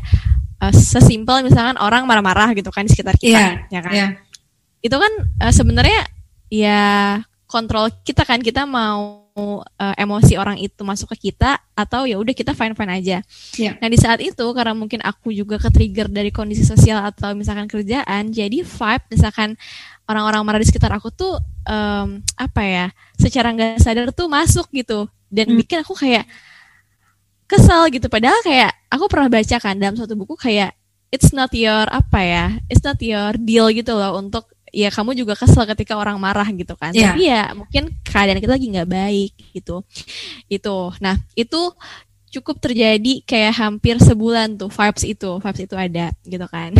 uh, 0.61 0.69
sesimpel 0.69 1.41
misalkan 1.41 1.81
orang 1.81 2.05
marah-marah 2.05 2.53
gitu 2.53 2.69
kan 2.69 2.85
di 2.85 2.93
sekitar 2.93 3.17
kita 3.17 3.65
yeah, 3.65 3.73
ya 3.73 3.79
kan 3.81 3.93
yeah. 3.93 4.09
itu 4.85 4.93
kan 4.93 5.11
uh, 5.41 5.53
sebenarnya 5.53 6.01
ya 6.53 6.81
kontrol 7.51 7.91
kita 8.07 8.23
kan 8.23 8.39
kita 8.39 8.63
mau 8.63 9.21
uh, 9.35 9.95
emosi 9.99 10.35
orang 10.39 10.59
itu 10.59 10.81
masuk 10.83 11.11
ke 11.15 11.31
kita 11.31 11.59
atau 11.75 12.07
ya 12.07 12.15
udah 12.19 12.31
kita 12.31 12.55
fine 12.55 12.75
fine 12.75 12.91
aja. 12.91 13.17
Yeah. 13.55 13.75
Nah 13.79 13.87
di 13.91 13.97
saat 13.99 14.19
itu 14.23 14.43
karena 14.55 14.71
mungkin 14.75 15.03
aku 15.03 15.31
juga 15.35 15.59
ke 15.59 15.69
trigger 15.71 16.07
dari 16.07 16.31
kondisi 16.31 16.63
sosial 16.63 17.03
atau 17.03 17.35
misalkan 17.35 17.67
kerjaan, 17.67 18.31
jadi 18.31 18.63
vibe 18.63 19.05
misalkan 19.11 19.55
orang-orang 20.07 20.41
marah 20.43 20.61
di 20.63 20.67
sekitar 20.67 20.91
aku 20.95 21.11
tuh 21.11 21.39
um, 21.67 22.23
apa 22.35 22.61
ya, 22.63 22.85
secara 23.19 23.51
nggak 23.55 23.79
sadar 23.79 24.11
tuh 24.11 24.27
masuk 24.27 24.67
gitu 24.71 25.07
dan 25.31 25.51
hmm. 25.51 25.57
bikin 25.63 25.77
aku 25.83 25.95
kayak 25.95 26.27
kesel 27.47 27.87
gitu. 27.91 28.07
Padahal 28.07 28.39
kayak 28.43 28.71
aku 28.91 29.07
pernah 29.11 29.27
baca 29.31 29.57
kan 29.59 29.75
dalam 29.75 29.95
suatu 29.95 30.15
buku 30.15 30.35
kayak 30.39 30.75
it's 31.11 31.35
not 31.35 31.51
your 31.51 31.87
apa 31.91 32.19
ya, 32.23 32.45
it's 32.71 32.83
not 32.83 32.99
your 32.99 33.35
deal 33.39 33.67
gitu 33.71 33.95
loh 33.95 34.19
untuk 34.19 34.47
ya 34.71 34.89
kamu 34.89 35.13
juga 35.13 35.35
kesel 35.35 35.67
ketika 35.75 35.99
orang 35.99 36.17
marah 36.17 36.47
gitu 36.49 36.73
kan. 36.79 36.95
Yeah. 36.95 37.13
tapi 37.13 37.21
ya 37.27 37.43
mungkin 37.53 37.83
keadaan 38.01 38.39
kita 38.39 38.55
lagi 38.55 38.67
nggak 38.71 38.89
baik 38.89 39.33
gitu. 39.51 39.83
Itu. 40.47 40.95
Nah 41.03 41.19
itu 41.35 41.75
cukup 42.31 42.63
terjadi 42.63 43.21
kayak 43.27 43.53
hampir 43.59 43.99
sebulan 43.99 44.55
tuh 44.55 44.71
vibes 44.71 45.03
itu 45.03 45.31
vibes 45.43 45.61
itu 45.61 45.75
ada 45.75 46.15
gitu 46.23 46.47
kan. 46.47 46.71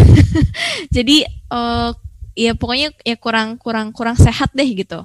Jadi 0.95 1.27
uh, 1.51 1.91
ya 2.33 2.55
pokoknya 2.55 2.95
ya 3.03 3.15
kurang 3.19 3.59
kurang 3.59 3.91
kurang 3.91 4.15
sehat 4.15 4.49
deh 4.55 4.67
gitu. 4.71 5.03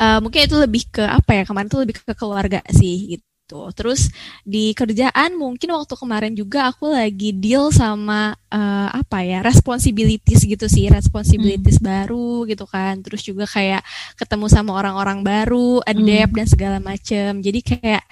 Uh, 0.00 0.22
mungkin 0.22 0.46
itu 0.46 0.56
lebih 0.56 0.86
ke 0.88 1.02
apa 1.02 1.42
ya 1.42 1.42
kemarin 1.44 1.68
tuh 1.68 1.82
lebih 1.82 2.00
ke 2.00 2.14
keluarga 2.14 2.62
sih 2.70 3.18
gitu 3.18 3.29
gitu. 3.50 3.66
Terus 3.74 4.06
di 4.46 4.70
kerjaan 4.70 5.34
mungkin 5.34 5.74
waktu 5.74 5.98
kemarin 5.98 6.38
juga 6.38 6.70
aku 6.70 6.94
lagi 6.94 7.34
deal 7.34 7.74
sama 7.74 8.38
uh, 8.54 8.88
apa 8.94 9.26
ya 9.26 9.42
responsibilities 9.42 10.46
gitu 10.46 10.70
sih, 10.70 10.86
responsibilities 10.86 11.82
hmm. 11.82 11.86
baru 11.90 12.46
gitu 12.46 12.62
kan. 12.70 13.02
Terus 13.02 13.26
juga 13.26 13.50
kayak 13.50 13.82
ketemu 14.14 14.46
sama 14.46 14.78
orang-orang 14.78 15.26
baru, 15.26 15.82
adapt 15.82 16.30
hmm. 16.30 16.38
dan 16.38 16.46
segala 16.46 16.78
macem. 16.78 17.42
Jadi 17.42 17.60
kayak 17.66 18.06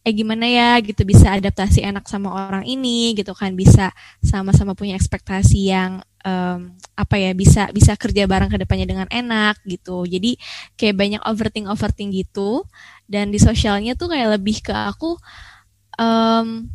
eh 0.00 0.16
gimana 0.16 0.48
ya 0.48 0.80
gitu 0.80 1.04
bisa 1.04 1.28
adaptasi 1.36 1.84
enak 1.84 2.08
sama 2.08 2.32
orang 2.32 2.64
ini 2.64 3.12
gitu 3.12 3.36
kan 3.36 3.52
bisa 3.52 3.92
sama-sama 4.24 4.72
punya 4.72 4.96
ekspektasi 4.96 5.68
yang 5.68 6.00
um, 6.24 6.72
apa 6.96 7.16
ya 7.20 7.36
bisa 7.36 7.68
bisa 7.68 7.92
kerja 8.00 8.24
bareng 8.24 8.48
ke 8.48 8.56
depannya 8.56 8.88
dengan 8.88 9.08
enak 9.12 9.60
gitu 9.68 10.08
jadi 10.08 10.40
kayak 10.80 10.96
banyak 10.96 11.22
overthink 11.28 11.68
overthink 11.68 12.16
gitu 12.16 12.64
dan 13.10 13.34
di 13.34 13.42
sosialnya 13.42 13.98
tuh 13.98 14.14
kayak 14.14 14.38
lebih 14.38 14.62
ke 14.62 14.70
aku 14.70 15.18
um, 15.98 16.70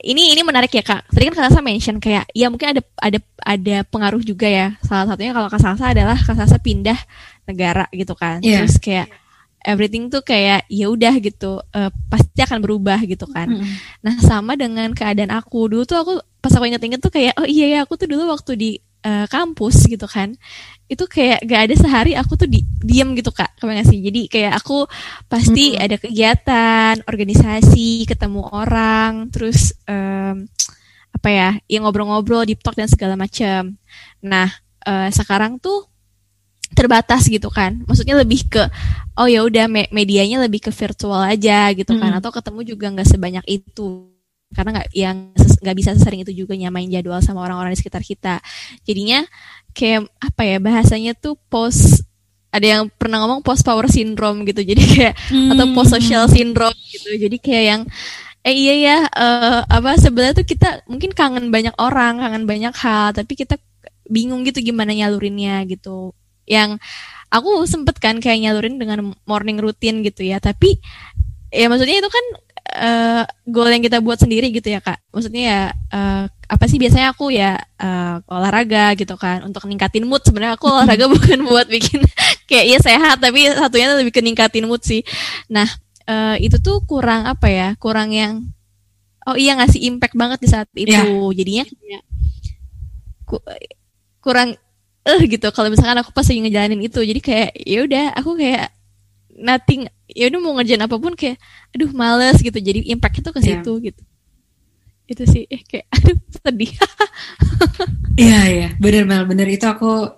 ini 0.00 0.36
ini 0.36 0.42
menarik 0.44 0.72
ya 0.72 0.84
kak. 0.84 1.08
Tadi 1.08 1.32
kan 1.32 1.34
kak 1.34 1.44
Sasa 1.50 1.60
mention 1.64 1.96
kayak 1.96 2.28
ya 2.36 2.52
mungkin 2.52 2.76
ada 2.76 2.82
ada 3.00 3.18
ada 3.40 3.76
pengaruh 3.88 4.20
juga 4.20 4.44
ya. 4.44 4.76
Salah 4.84 5.08
satunya 5.08 5.32
kalau 5.32 5.48
kak 5.48 5.62
Sasa 5.62 5.84
adalah 5.92 6.16
kak 6.20 6.36
Sasa 6.36 6.56
pindah 6.60 6.98
negara 7.48 7.88
gitu 7.92 8.12
kan. 8.12 8.44
Yeah. 8.44 8.64
Terus 8.64 8.76
kayak 8.76 9.08
everything 9.66 10.12
tuh 10.12 10.22
kayak 10.22 10.68
ya 10.70 10.86
udah 10.92 11.14
gitu 11.18 11.58
uh, 11.58 11.90
pasti 12.12 12.40
akan 12.44 12.60
berubah 12.60 13.00
gitu 13.08 13.24
kan. 13.26 13.48
Mm 13.50 13.58
-hmm. 13.58 13.74
Nah 14.04 14.14
sama 14.20 14.52
dengan 14.54 14.92
keadaan 14.92 15.32
aku 15.32 15.72
dulu 15.72 15.82
tuh 15.88 15.98
aku 15.98 16.12
pas 16.38 16.52
aku 16.54 16.64
inget-inget 16.68 17.00
tuh 17.02 17.10
kayak 17.10 17.34
oh 17.40 17.48
iya 17.48 17.66
ya 17.66 17.78
aku 17.82 17.98
tuh 17.98 18.06
dulu 18.06 18.30
waktu 18.30 18.52
di 18.54 18.70
uh, 19.04 19.26
kampus 19.28 19.84
gitu 19.90 20.06
kan 20.08 20.32
itu 20.86 21.04
kayak 21.10 21.42
gak 21.42 21.60
ada 21.66 21.74
sehari 21.74 22.12
aku 22.14 22.38
tuh 22.38 22.46
di, 22.46 22.62
diem 22.78 23.10
gitu 23.18 23.34
kak. 23.34 23.58
Kebayang 23.58 23.86
sih? 23.90 23.98
Jadi 23.98 24.30
kayak 24.30 24.62
aku 24.62 24.86
pasti 25.26 25.74
hmm. 25.74 25.82
ada 25.82 25.96
kegiatan 25.98 26.94
organisasi 27.02 28.06
ketemu 28.06 28.46
orang 28.46 29.26
terus 29.34 29.74
um, 29.90 30.46
apa 31.10 31.28
ya 31.32 31.50
yang 31.66 31.82
ngobrol-ngobrol 31.88 32.46
di 32.46 32.54
talk 32.54 32.76
dan 32.76 32.86
segala 32.86 33.16
macam 33.16 33.72
nah 34.20 34.52
uh, 34.84 35.08
sekarang 35.10 35.58
tuh 35.58 35.90
terbatas 36.70 37.26
gitu 37.26 37.50
kan. 37.50 37.82
Maksudnya 37.82 38.14
lebih 38.14 38.46
ke 38.46 38.62
oh 39.18 39.26
ya 39.26 39.42
udah 39.42 39.66
me 39.66 39.90
medianya 39.90 40.38
lebih 40.38 40.70
ke 40.70 40.70
virtual 40.70 41.18
aja 41.18 41.74
gitu 41.74 41.98
kan. 41.98 42.14
Hmm. 42.14 42.18
atau 42.22 42.30
ketemu 42.30 42.60
juga 42.62 42.94
nggak 42.94 43.10
sebanyak 43.10 43.44
itu 43.50 44.15
karena 44.54 44.82
nggak 44.82 44.88
yang 44.94 45.16
nggak 45.34 45.76
bisa 45.76 45.90
sesering 45.98 46.22
itu 46.22 46.32
juga 46.32 46.54
nyamain 46.54 46.86
jadwal 46.86 47.18
sama 47.24 47.42
orang-orang 47.42 47.74
di 47.74 47.80
sekitar 47.80 48.02
kita. 48.04 48.38
Jadinya 48.86 49.26
kayak 49.74 50.06
apa 50.22 50.42
ya 50.46 50.58
bahasanya 50.62 51.12
tuh 51.18 51.34
post 51.50 52.06
ada 52.54 52.64
yang 52.64 52.88
pernah 52.88 53.20
ngomong 53.24 53.42
post 53.42 53.66
power 53.66 53.90
syndrome 53.90 54.46
gitu. 54.46 54.62
Jadi 54.62 54.82
kayak 54.82 55.14
hmm. 55.28 55.50
atau 55.56 55.66
post 55.74 55.90
social 55.98 56.24
syndrome 56.30 56.76
gitu. 56.88 57.10
Jadi 57.18 57.36
kayak 57.42 57.64
yang 57.64 57.82
eh 58.46 58.54
iya 58.54 58.74
ya 58.78 58.98
uh, 59.10 59.60
apa 59.66 59.98
sebenarnya 59.98 60.38
tuh 60.38 60.46
kita 60.46 60.86
mungkin 60.86 61.10
kangen 61.10 61.50
banyak 61.50 61.74
orang 61.82 62.22
kangen 62.22 62.46
banyak 62.46 62.70
hal 62.78 63.10
tapi 63.10 63.34
kita 63.34 63.58
bingung 64.06 64.46
gitu 64.46 64.62
gimana 64.62 64.94
nyalurinnya 64.94 65.66
gitu. 65.66 66.14
Yang 66.46 66.78
aku 67.28 67.66
sempet 67.66 67.98
kan 67.98 68.22
kayak 68.22 68.38
nyalurin 68.46 68.78
dengan 68.78 69.12
morning 69.26 69.58
routine 69.58 70.00
gitu 70.06 70.22
ya. 70.22 70.38
Tapi 70.38 70.78
ya 71.50 71.66
maksudnya 71.66 71.98
itu 71.98 72.10
kan 72.10 72.24
uh, 72.76 73.24
goal 73.48 73.68
yang 73.72 73.80
kita 73.80 73.98
buat 74.04 74.20
sendiri 74.20 74.52
gitu 74.52 74.68
ya 74.68 74.84
kak. 74.84 75.00
Maksudnya 75.10 75.42
ya 75.42 75.62
uh, 75.90 76.24
apa 76.28 76.64
sih 76.68 76.76
biasanya 76.76 77.16
aku 77.16 77.32
ya 77.32 77.56
uh, 77.80 78.20
olahraga 78.28 78.92
gitu 78.94 79.16
kan 79.16 79.42
untuk 79.42 79.64
ningkatin 79.64 80.04
mood. 80.04 80.20
Sebenarnya 80.22 80.60
aku 80.60 80.68
olahraga 80.68 81.08
bukan 81.14 81.48
buat 81.48 81.66
bikin 81.66 82.04
kayak 82.48 82.66
ya 82.76 82.78
sehat 82.78 83.16
tapi 83.18 83.48
satunya 83.50 83.96
lebih 83.96 84.12
ke 84.12 84.20
ningkatin 84.20 84.68
mood 84.68 84.84
sih. 84.84 85.00
Nah 85.48 85.66
uh, 86.06 86.36
itu 86.36 86.60
tuh 86.60 86.84
kurang 86.84 87.24
apa 87.24 87.48
ya 87.48 87.68
kurang 87.80 88.12
yang 88.12 88.44
oh 89.26 89.34
iya 89.34 89.56
ngasih 89.58 89.82
impact 89.88 90.14
banget 90.14 90.38
di 90.44 90.48
saat 90.52 90.68
itu. 90.76 90.92
Yeah. 90.92 91.32
jadinya 91.32 91.64
kayak 91.64 92.02
ku, 93.26 93.36
kurang 94.20 94.54
eh 95.06 95.16
uh, 95.16 95.20
gitu. 95.24 95.48
Kalau 95.50 95.72
misalkan 95.72 95.96
aku 96.04 96.12
pas 96.12 96.26
lagi 96.28 96.44
ngejalanin 96.44 96.82
itu 96.84 97.00
jadi 97.00 97.20
kayak 97.24 97.50
ya 97.64 97.78
udah 97.86 98.04
aku 98.18 98.36
kayak 98.36 98.75
nothing 99.36 99.88
ya 100.08 100.32
udah 100.32 100.40
mau 100.40 100.52
ngerjain 100.56 100.82
apa 100.82 100.96
pun 100.96 101.12
kayak 101.12 101.36
aduh 101.72 101.90
males 101.92 102.40
gitu. 102.40 102.56
Jadi 102.56 102.88
impact 102.90 103.20
itu 103.20 103.30
ke 103.30 103.40
iya. 103.40 103.46
situ 103.60 103.72
yeah. 103.76 103.86
gitu. 103.90 104.02
Itu 105.06 105.22
sih 105.28 105.44
eh, 105.46 105.62
kayak 105.62 105.86
aduh 105.96 106.18
sedih. 106.42 106.72
Iya 108.16 108.40
iya. 108.48 108.68
Bener 108.80 109.04
Mel 109.04 109.28
bener. 109.28 109.44
Itu 109.44 109.68
aku 109.68 110.08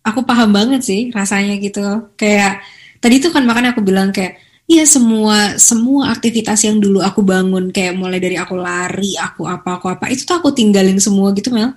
aku 0.00 0.20
paham 0.24 0.48
banget 0.56 0.80
sih 0.80 1.12
rasanya 1.12 1.60
gitu. 1.60 2.08
Kayak 2.16 2.64
tadi 3.04 3.20
tuh 3.20 3.36
kan 3.36 3.44
makanya 3.44 3.76
aku 3.76 3.84
bilang 3.84 4.08
kayak 4.10 4.40
Iya 4.64 4.88
semua 4.88 5.60
semua 5.60 6.08
aktivitas 6.08 6.64
yang 6.64 6.80
dulu 6.80 7.04
aku 7.04 7.20
bangun 7.20 7.68
kayak 7.68 8.00
mulai 8.00 8.16
dari 8.16 8.40
aku 8.40 8.56
lari, 8.56 9.12
aku 9.12 9.44
apa 9.44 9.76
aku 9.76 9.92
apa 9.92 10.08
itu 10.08 10.24
tuh 10.24 10.40
aku 10.40 10.56
tinggalin 10.56 10.96
semua 10.96 11.36
gitu 11.36 11.52
Mel 11.52 11.76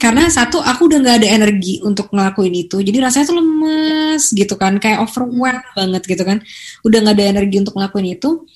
karena 0.00 0.32
satu 0.32 0.64
aku 0.64 0.88
udah 0.88 0.98
nggak 1.04 1.16
ada 1.20 1.28
energi 1.28 1.84
untuk 1.84 2.08
ngelakuin 2.08 2.56
itu. 2.56 2.80
Jadi 2.80 2.98
rasanya 3.04 3.28
tuh 3.28 3.36
lemes 3.36 4.22
gitu 4.32 4.56
kan 4.56 4.80
kayak 4.80 5.04
overwhelmed 5.04 5.60
banget 5.76 6.02
gitu 6.08 6.24
kan. 6.24 6.40
Udah 6.88 7.04
nggak 7.04 7.20
ada 7.20 7.26
energi 7.36 7.60
untuk 7.60 7.76
ngelakuin 7.76 8.16
itu. 8.16 8.48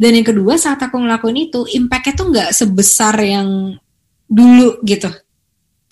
Dan 0.00 0.16
yang 0.16 0.24
kedua 0.24 0.56
saat 0.56 0.80
aku 0.80 0.96
ngelakuin 0.96 1.52
itu 1.52 1.68
impactnya 1.68 2.12
tuh 2.16 2.26
nggak 2.32 2.48
sebesar 2.56 3.12
yang 3.20 3.76
dulu 4.24 4.80
gitu. 4.88 5.12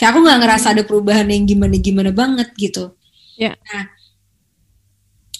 Kayak 0.00 0.10
aku 0.16 0.18
nggak 0.24 0.38
ngerasa 0.40 0.66
ada 0.72 0.82
perubahan 0.88 1.28
yang 1.28 1.44
gimana 1.44 1.76
gimana 1.76 2.08
banget 2.08 2.48
gitu. 2.56 2.96
Ya. 3.36 3.52
Yeah. 3.52 3.56
nah 3.60 3.84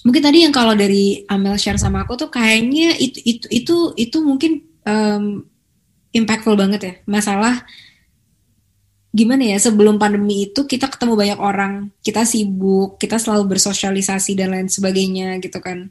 mungkin 0.05 0.21
tadi 0.21 0.45
yang 0.45 0.53
kalau 0.53 0.77
dari 0.77 1.25
Amel 1.25 1.57
share 1.57 1.81
sama 1.81 2.05
aku 2.05 2.13
tuh 2.13 2.29
kayaknya 2.29 2.93
itu 3.01 3.17
itu 3.25 3.45
itu 3.49 3.75
itu 3.97 4.17
mungkin 4.21 4.61
um, 4.85 5.41
impactful 6.13 6.53
banget 6.53 6.81
ya. 6.85 6.93
Masalah 7.09 7.65
gimana 9.15 9.55
ya 9.55 9.57
sebelum 9.63 9.95
pandemi 9.95 10.51
itu 10.51 10.67
kita 10.67 10.91
ketemu 10.91 11.15
banyak 11.15 11.39
orang. 11.39 11.73
Kita 12.03 12.27
sibuk 12.27 12.99
kita 12.99 13.15
selalu 13.15 13.55
bersosialisasi 13.55 14.35
dan 14.35 14.51
lain 14.51 14.67
sebagainya 14.67 15.39
gitu 15.39 15.63
kan. 15.63 15.87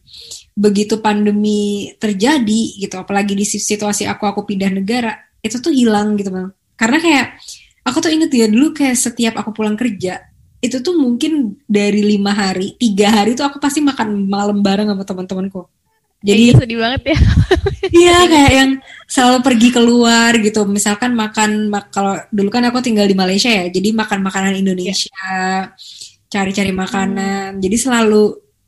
Begitu 0.53 1.01
pandemi 1.01 1.89
terjadi 1.97 2.63
gitu 2.85 3.01
apalagi 3.01 3.33
di 3.33 3.49
situasi 3.49 4.05
aku 4.05 4.29
aku 4.29 4.45
pindah 4.45 4.69
negara 4.69 5.17
itu 5.41 5.57
tuh 5.57 5.73
hilang 5.73 6.21
gitu 6.21 6.29
bang. 6.29 6.53
Karena 6.77 7.01
kayak 7.01 7.27
aku 7.89 8.05
tuh 8.05 8.13
inget 8.13 8.29
ya 8.29 8.45
dulu 8.45 8.77
kayak 8.77 9.01
setiap 9.01 9.41
aku 9.41 9.57
pulang 9.57 9.81
kerja 9.81 10.21
itu 10.65 10.81
tuh 10.81 10.97
mungkin 10.97 11.61
dari 11.69 12.01
lima 12.01 12.33
hari 12.33 12.77
tiga 12.81 13.13
hari 13.13 13.37
tuh 13.37 13.45
aku 13.45 13.61
pasti 13.61 13.85
makan 13.85 14.29
malam 14.29 14.61
bareng 14.61 14.89
sama 14.93 15.05
teman-temanku. 15.05 15.65
Jadi 16.25 16.57
sedih 16.57 16.81
banget 16.81 17.13
ya. 17.13 17.19
Iya 17.93 18.17
kayak 18.33 18.53
yang 18.57 18.71
selalu 19.09 19.39
pergi 19.45 19.69
keluar 19.71 20.33
gitu. 20.41 20.65
Misalkan 20.69 21.13
makan 21.13 21.71
mak 21.71 21.93
kalau 21.93 22.17
dulu 22.33 22.49
kan 22.51 22.65
aku 22.69 22.81
tinggal 22.81 23.05
di 23.05 23.17
Malaysia 23.17 23.49
ya. 23.51 23.69
Jadi 23.69 23.93
makan 23.93 24.25
makanan 24.25 24.57
Indonesia, 24.57 25.71
cari-cari 26.29 26.73
ya. 26.73 26.77
makanan. 26.77 27.49
Hmm. 27.59 27.63
Jadi 27.63 27.77
selalu 27.77 28.23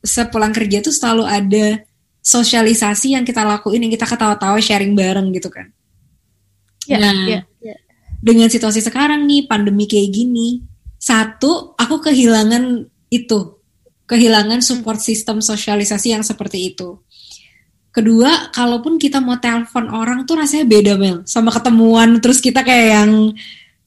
sepulang 0.04 0.54
kerja 0.54 0.78
tuh 0.84 0.94
selalu 0.94 1.24
ada 1.26 1.66
sosialisasi 2.22 3.14
yang 3.18 3.24
kita 3.26 3.42
lakuin 3.46 3.86
yang 3.86 3.92
kita 3.92 4.06
ketawa-tawa 4.06 4.58
sharing 4.58 4.94
bareng 4.94 5.30
gitu 5.34 5.50
kan. 5.50 5.70
Ya, 6.86 7.02
nah, 7.02 7.18
ya, 7.26 7.40
ya. 7.58 7.74
dengan 8.22 8.46
situasi 8.46 8.78
sekarang 8.78 9.26
nih 9.26 9.50
pandemi 9.50 9.90
kayak 9.90 10.10
gini, 10.14 10.62
satu 11.02 11.74
aku 11.74 11.98
kehilangan 11.98 12.86
itu, 13.10 13.58
kehilangan 14.06 14.62
support 14.62 15.02
system 15.02 15.42
sosialisasi 15.42 16.14
yang 16.14 16.22
seperti 16.22 16.70
itu 16.70 17.02
Kedua, 17.96 18.52
kalaupun 18.52 19.00
kita 19.00 19.24
mau 19.24 19.40
telepon 19.40 19.88
orang 19.88 20.28
tuh 20.28 20.36
rasanya 20.36 20.68
beda 20.68 21.00
Mel. 21.00 21.24
Sama 21.24 21.48
ketemuan 21.48 22.20
terus 22.20 22.44
kita 22.44 22.60
kayak 22.60 22.86
yang 22.92 23.32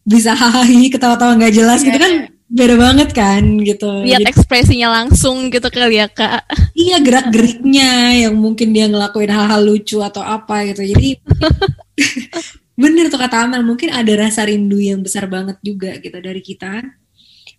bisa 0.02 0.34
hahaha 0.34 0.66
ketawa-tawa 0.98 1.38
nggak 1.38 1.54
jelas 1.54 1.86
yeah. 1.86 1.88
gitu 1.94 1.98
kan 2.02 2.14
iya. 2.26 2.28
beda 2.50 2.76
banget 2.82 3.10
kan 3.14 3.44
gitu. 3.62 3.90
Lihat 4.02 4.26
Jadi, 4.26 4.32
ekspresinya 4.34 4.90
langsung 4.98 5.54
gitu 5.54 5.70
kali 5.70 6.02
ya 6.02 6.10
kak. 6.10 6.42
Iya 6.74 6.98
gerak-geriknya 7.06 8.26
yang 8.26 8.34
mungkin 8.34 8.74
dia 8.74 8.90
ngelakuin 8.90 9.30
hal-hal 9.30 9.62
lucu 9.62 10.02
atau 10.02 10.26
apa 10.26 10.66
gitu. 10.74 10.90
Jadi 10.90 11.22
bener 12.82 13.14
tuh 13.14 13.22
kata 13.22 13.46
Amel 13.46 13.62
mungkin 13.62 13.94
ada 13.94 14.10
rasa 14.18 14.42
rindu 14.50 14.82
yang 14.82 15.06
besar 15.06 15.30
banget 15.30 15.62
juga 15.62 15.94
gitu 16.02 16.18
dari 16.18 16.42
kita 16.42 16.82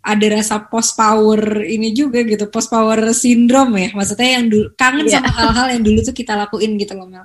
ada 0.01 0.27
rasa 0.33 0.65
post 0.65 0.97
power 0.97 1.61
ini 1.69 1.93
juga 1.93 2.25
gitu 2.25 2.49
post 2.49 2.73
power 2.73 3.13
syndrome 3.13 3.77
ya. 3.77 3.89
Maksudnya 3.93 4.29
yang 4.41 4.45
dulu 4.49 4.67
kangen 4.75 5.07
yeah. 5.07 5.21
sama 5.21 5.31
hal-hal 5.33 5.67
yang 5.77 5.83
dulu 5.85 5.99
tuh 6.01 6.17
kita 6.17 6.33
lakuin 6.37 6.81
gitu 6.81 6.97
loh 6.97 7.07
Mel. 7.09 7.25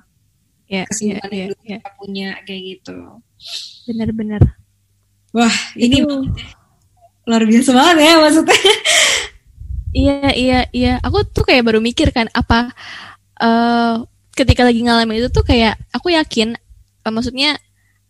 Yeah, 0.65 0.83
kesimpulan 0.89 1.29
yeah, 1.29 1.37
yang 1.37 1.49
dulu 1.53 1.61
yeah. 1.63 1.79
kita 1.79 1.89
punya 1.95 2.29
kayak 2.43 2.61
gitu. 2.67 2.97
Benar-benar. 3.87 4.41
Wah 5.35 5.55
ini 5.75 6.03
Itu... 6.03 6.15
luar 7.25 7.43
biasa 7.43 7.69
banget 7.73 7.97
ya 8.03 8.13
maksudnya. 8.21 8.61
Iya 9.95 10.29
iya 10.35 10.59
iya. 10.75 10.93
Aku 10.99 11.23
tuh 11.23 11.47
kayak 11.47 11.63
baru 11.71 11.79
mikir 11.79 12.11
kan 12.11 12.27
apa 12.35 12.75
uh, 13.39 14.03
ketika 14.35 14.67
lagi 14.67 14.83
ngalamin 14.83 15.23
itu 15.23 15.31
tuh 15.31 15.47
kayak 15.47 15.79
aku 15.95 16.11
yakin 16.11 16.59
uh, 17.07 17.11
maksudnya 17.15 17.55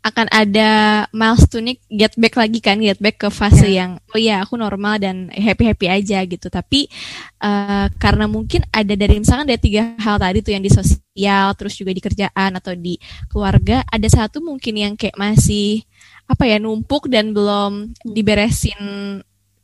akan 0.05 0.29
ada 0.29 0.69
milestone 1.09 1.81
get 1.89 2.13
back 2.13 2.37
lagi 2.37 2.61
kan 2.61 2.77
get 2.77 3.01
back 3.01 3.17
ke 3.17 3.25
fase 3.33 3.65
yeah. 3.65 3.81
yang 3.81 3.91
oh 4.13 4.19
ya 4.21 4.45
aku 4.45 4.53
normal 4.53 5.01
dan 5.01 5.33
happy 5.33 5.65
happy 5.65 5.89
aja 5.89 6.21
gitu 6.29 6.45
tapi 6.53 6.85
uh, 7.41 7.89
karena 7.97 8.29
mungkin 8.29 8.61
ada 8.69 8.93
dari 8.93 9.17
misalkan 9.17 9.49
ada 9.49 9.57
tiga 9.57 9.97
hal 9.97 10.21
tadi 10.21 10.45
tuh 10.45 10.53
yang 10.53 10.61
di 10.61 10.69
sosial 10.69 11.57
terus 11.57 11.73
juga 11.73 11.89
di 11.89 12.05
kerjaan 12.05 12.53
atau 12.53 12.77
di 12.77 13.01
keluarga 13.33 13.81
ada 13.89 14.05
satu 14.05 14.45
mungkin 14.45 14.77
yang 14.77 14.93
kayak 14.93 15.17
masih 15.17 15.81
apa 16.29 16.45
ya 16.45 16.61
numpuk 16.61 17.09
dan 17.09 17.33
belum 17.33 17.97
diberesin 18.05 18.77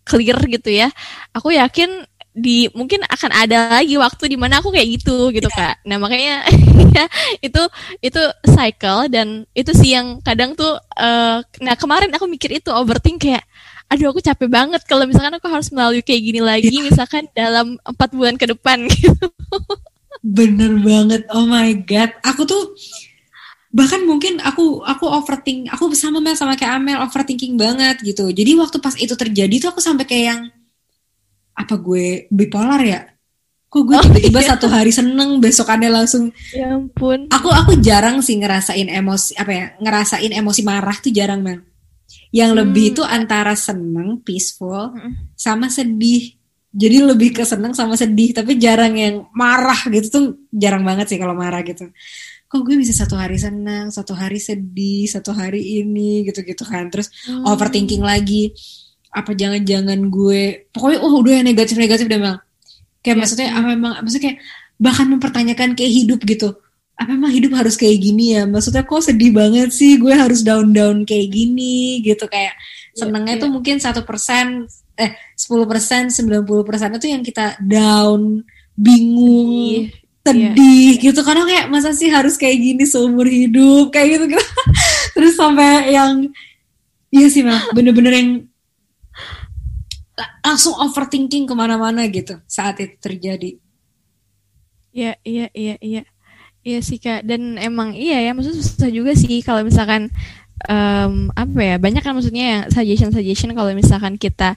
clear 0.01 0.41
gitu 0.49 0.73
ya 0.73 0.89
aku 1.37 1.53
yakin 1.53 2.01
di 2.31 2.71
mungkin 2.71 3.03
akan 3.03 3.31
ada 3.35 3.75
lagi 3.83 3.99
waktu 3.99 4.31
di 4.31 4.37
mana 4.39 4.63
aku 4.63 4.71
kayak 4.71 4.87
gitu 4.99 5.35
gitu 5.35 5.51
yeah. 5.51 5.75
kak. 5.75 5.83
Nah 5.83 5.99
makanya 5.99 6.47
ya 6.95 7.05
itu 7.47 7.61
itu 7.99 8.21
cycle 8.47 9.11
dan 9.11 9.43
itu 9.51 9.71
sih 9.75 9.91
yang 9.95 10.23
kadang 10.23 10.55
tuh 10.55 10.79
uh, 10.95 11.43
nah 11.59 11.75
kemarin 11.75 12.11
aku 12.15 12.31
mikir 12.31 12.55
itu 12.55 12.71
overthink 12.71 13.27
kayak 13.27 13.43
aduh 13.91 14.15
aku 14.15 14.23
capek 14.23 14.47
banget 14.47 14.79
kalau 14.87 15.03
misalkan 15.03 15.35
aku 15.35 15.51
harus 15.51 15.67
melalui 15.75 15.99
kayak 15.99 16.23
gini 16.23 16.39
lagi 16.39 16.71
yeah. 16.71 16.87
misalkan 16.87 17.27
dalam 17.35 17.75
empat 17.83 18.09
bulan 18.15 18.39
ke 18.39 18.47
depan 18.47 18.87
gitu. 18.91 19.27
Bener 20.23 20.79
banget. 20.79 21.27
Oh 21.35 21.43
my 21.43 21.75
god. 21.83 22.15
Aku 22.23 22.47
tuh 22.47 22.71
bahkan 23.71 24.03
mungkin 24.03 24.39
aku 24.43 24.83
aku 24.83 25.07
overthink 25.07 25.71
aku 25.71 25.95
sama 25.95 26.19
Mel 26.19 26.35
sama 26.35 26.59
kayak 26.59 26.79
Amel 26.79 27.03
overthinking 27.03 27.59
banget 27.59 27.99
gitu. 28.07 28.31
Jadi 28.31 28.55
waktu 28.55 28.77
pas 28.79 28.95
itu 28.95 29.15
terjadi 29.19 29.67
tuh 29.67 29.69
aku 29.75 29.83
sampai 29.83 30.07
kayak 30.07 30.25
yang 30.31 30.41
apa 31.55 31.75
gue 31.77 32.27
bipolar 32.31 32.81
ya 32.83 33.01
kok 33.71 33.87
gue 33.87 33.95
oh, 33.95 34.03
tiba-tiba 34.03 34.39
oh, 34.39 34.43
iya. 34.43 34.49
satu 34.51 34.67
hari 34.67 34.91
seneng 34.91 35.39
besokannya 35.39 35.87
langsung 35.87 36.35
ya 36.51 36.75
ampun 36.75 37.31
aku 37.31 37.47
aku 37.47 37.79
jarang 37.79 38.19
sih 38.19 38.35
ngerasain 38.35 38.91
emosi 38.91 39.39
apa 39.39 39.51
ya 39.55 39.65
ngerasain 39.79 40.31
emosi 40.35 40.61
marah 40.67 40.97
tuh 40.99 41.11
jarang 41.15 41.39
bang 41.39 41.63
yang 42.35 42.51
hmm. 42.51 42.59
lebih 42.59 42.85
itu 42.91 43.01
antara 43.07 43.55
seneng 43.55 44.19
peaceful 44.27 44.91
hmm. 44.91 45.35
sama 45.39 45.71
sedih 45.71 46.35
jadi 46.71 47.03
lebih 47.03 47.35
ke 47.35 47.43
seneng 47.47 47.71
sama 47.71 47.95
sedih 47.95 48.35
tapi 48.35 48.59
jarang 48.59 48.95
yang 48.95 49.27
marah 49.35 49.79
gitu 49.87 50.07
tuh 50.07 50.25
jarang 50.51 50.83
banget 50.83 51.07
sih 51.07 51.19
kalau 51.19 51.35
marah 51.35 51.63
gitu 51.63 51.87
kok 52.51 52.61
gue 52.67 52.75
bisa 52.75 52.91
satu 52.91 53.15
hari 53.15 53.39
senang 53.39 53.87
satu 53.87 54.11
hari 54.11 54.35
sedih 54.35 55.07
satu 55.07 55.31
hari 55.31 55.79
ini 55.79 56.27
gitu 56.27 56.43
gitu 56.43 56.67
kan 56.67 56.91
terus 56.91 57.07
hmm. 57.23 57.47
overthinking 57.47 58.03
lagi 58.03 58.51
apa 59.11 59.35
jangan-jangan 59.35 59.99
gue 60.07 60.71
pokoknya 60.71 60.99
oh 61.03 61.19
udah 61.19 61.33
yang 61.39 61.47
negatif 61.47 61.75
negatif 61.75 62.07
udah 62.07 62.19
bang 62.19 62.37
kayak 63.03 63.15
ya. 63.17 63.19
maksudnya 63.19 63.49
apa 63.51 63.67
memang 63.75 63.91
maksudnya 63.99 64.23
kayak 64.31 64.39
bahkan 64.81 65.05
mempertanyakan 65.13 65.77
kayak 65.77 65.93
hidup 65.93 66.19
gitu. 66.25 66.57
Apa 66.97 67.13
emang 67.13 67.29
hidup 67.29 67.53
harus 67.53 67.77
kayak 67.77 68.01
gini 68.01 68.33
ya? 68.33 68.49
Maksudnya 68.49 68.81
kok 68.81 69.05
sedih 69.05 69.29
banget 69.29 69.69
sih 69.69 70.01
gue 70.01 70.09
harus 70.09 70.41
down 70.41 70.73
down 70.73 71.05
kayak 71.05 71.29
gini 71.29 72.01
gitu. 72.01 72.25
Kayak 72.25 72.57
ya, 72.57 72.97
senengnya 72.97 73.37
yeah, 73.37 73.41
tuh 73.45 73.49
mungkin 73.53 73.77
satu 73.77 74.01
persen 74.01 74.65
eh 74.97 75.13
sepuluh 75.37 75.69
persen 75.69 76.09
sembilan 76.09 76.43
puluh 76.45 76.65
persen 76.65 76.97
itu 76.97 77.07
yang 77.09 77.21
kita 77.21 77.61
down 77.61 78.41
bingung 78.73 79.85
sedih, 80.25 80.49
sedih 80.57 80.89
yeah. 80.97 81.03
gitu. 81.13 81.21
Karena 81.21 81.45
kayak 81.45 81.65
masa 81.69 81.93
sih 81.93 82.09
harus 82.09 82.33
kayak 82.41 82.57
gini 82.57 82.83
seumur 82.89 83.29
hidup 83.29 83.93
kayak 83.93 84.17
gitu 84.17 84.25
gitu 84.33 84.45
terus 85.17 85.37
sampai 85.37 85.93
yang 85.93 86.25
iya 87.13 87.27
sih 87.29 87.45
mah 87.45 87.69
bener-bener 87.73 88.13
yang 88.13 88.29
langsung 90.43 90.73
overthinking 90.77 91.45
ke 91.49 91.53
mana-mana 91.53 92.05
gitu 92.09 92.37
saat 92.49 92.79
itu 92.81 92.95
terjadi. 92.99 93.57
Iya, 94.91 95.15
iya, 95.23 95.47
iya, 95.55 95.75
iya. 95.79 96.03
Iya 96.61 96.79
sih 96.85 97.01
kak, 97.01 97.25
dan 97.25 97.57
emang 97.57 97.97
iya 97.97 98.21
ya, 98.21 98.37
maksudnya 98.37 98.61
susah 98.61 98.93
juga 98.93 99.17
sih 99.17 99.41
kalau 99.41 99.65
misalkan 99.65 100.13
um, 100.69 101.33
apa 101.33 101.57
ya, 101.57 101.75
banyak 101.81 102.05
kan 102.05 102.13
maksudnya 102.13 102.45
yang 102.45 102.61
suggestion-suggestion 102.69 103.57
kalau 103.57 103.73
misalkan 103.73 104.13
kita 104.13 104.53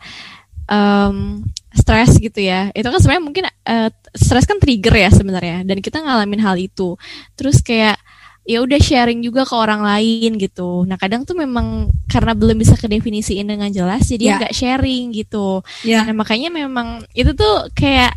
um, 0.69 1.41
stres 1.73 2.21
gitu 2.21 2.45
ya, 2.45 2.69
itu 2.77 2.85
kan 2.85 3.01
sebenarnya 3.01 3.25
mungkin 3.25 3.45
uh, 3.49 3.89
stres 4.13 4.45
kan 4.45 4.61
trigger 4.61 4.93
ya 4.93 5.09
sebenarnya, 5.17 5.65
dan 5.65 5.81
kita 5.81 6.05
ngalamin 6.05 6.45
hal 6.45 6.61
itu, 6.61 6.93
terus 7.41 7.65
kayak 7.65 7.97
ya 8.45 8.61
udah 8.61 8.77
sharing 8.77 9.25
juga 9.25 9.49
ke 9.49 9.55
orang 9.57 9.81
lain 9.81 10.37
gitu. 10.37 10.85
Nah 10.85 11.01
kadang 11.01 11.25
tuh 11.25 11.33
memang 11.33 11.89
karena 12.07 12.37
belum 12.37 12.61
bisa 12.61 12.77
kedefinisiin 12.77 13.49
dengan 13.49 13.73
jelas, 13.73 14.05
jadi 14.05 14.25
yeah. 14.25 14.37
nggak 14.41 14.55
sharing 14.55 15.17
gitu. 15.17 15.65
Yeah. 15.83 16.05
Nah 16.05 16.15
makanya 16.15 16.53
memang 16.53 17.09
itu 17.17 17.33
tuh 17.33 17.73
kayak 17.73 18.13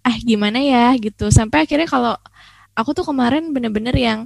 ah 0.00 0.16
gimana 0.24 0.64
ya 0.64 0.96
gitu. 0.96 1.28
Sampai 1.28 1.68
akhirnya 1.68 1.84
kalau 1.84 2.16
aku 2.72 2.96
tuh 2.96 3.04
kemarin 3.04 3.52
bener-bener 3.52 3.92
yang 3.96 4.20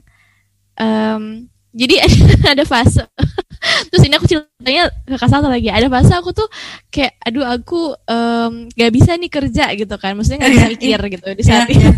um, 0.79 1.51
jadi 1.71 2.03
ada 2.53 2.67
fase 2.67 3.07
terus 3.93 4.03
ini 4.03 4.15
aku 4.19 4.27
ceritanya 4.27 4.91
ke 4.91 5.27
satu 5.27 5.47
lagi 5.47 5.71
ada 5.71 5.87
fase 5.87 6.13
aku 6.17 6.35
tuh 6.35 6.49
kayak 6.91 7.15
aduh 7.23 7.47
aku 7.47 7.95
um, 8.11 8.67
gak 8.75 8.91
bisa 8.91 9.15
nih 9.15 9.31
kerja 9.31 9.71
gitu 9.79 9.95
kan 10.01 10.19
maksudnya 10.19 10.43
nggak 10.43 10.55
bisa 10.57 10.69
mikir 10.75 11.01
gitu 11.19 11.29
di 11.37 11.43
saat 11.47 11.71
yeah, 11.71 11.79
itu 11.79 11.91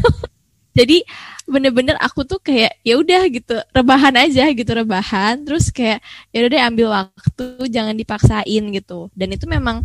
jadi 0.73 1.05
bener-bener 1.45 2.01
aku 2.01 2.25
tuh 2.25 2.41
kayak 2.41 2.81
ya 2.81 2.97
udah 2.97 3.29
gitu 3.29 3.61
rebahan 3.77 4.17
aja 4.17 4.49
gitu 4.57 4.73
rebahan. 4.73 5.45
Terus 5.45 5.69
kayak 5.69 6.01
ya 6.33 6.39
udah 6.45 6.51
deh 6.51 6.63
ambil 6.65 6.87
waktu 6.89 7.47
jangan 7.69 7.93
dipaksain 7.93 8.65
gitu. 8.73 9.13
Dan 9.13 9.37
itu 9.37 9.45
memang 9.45 9.85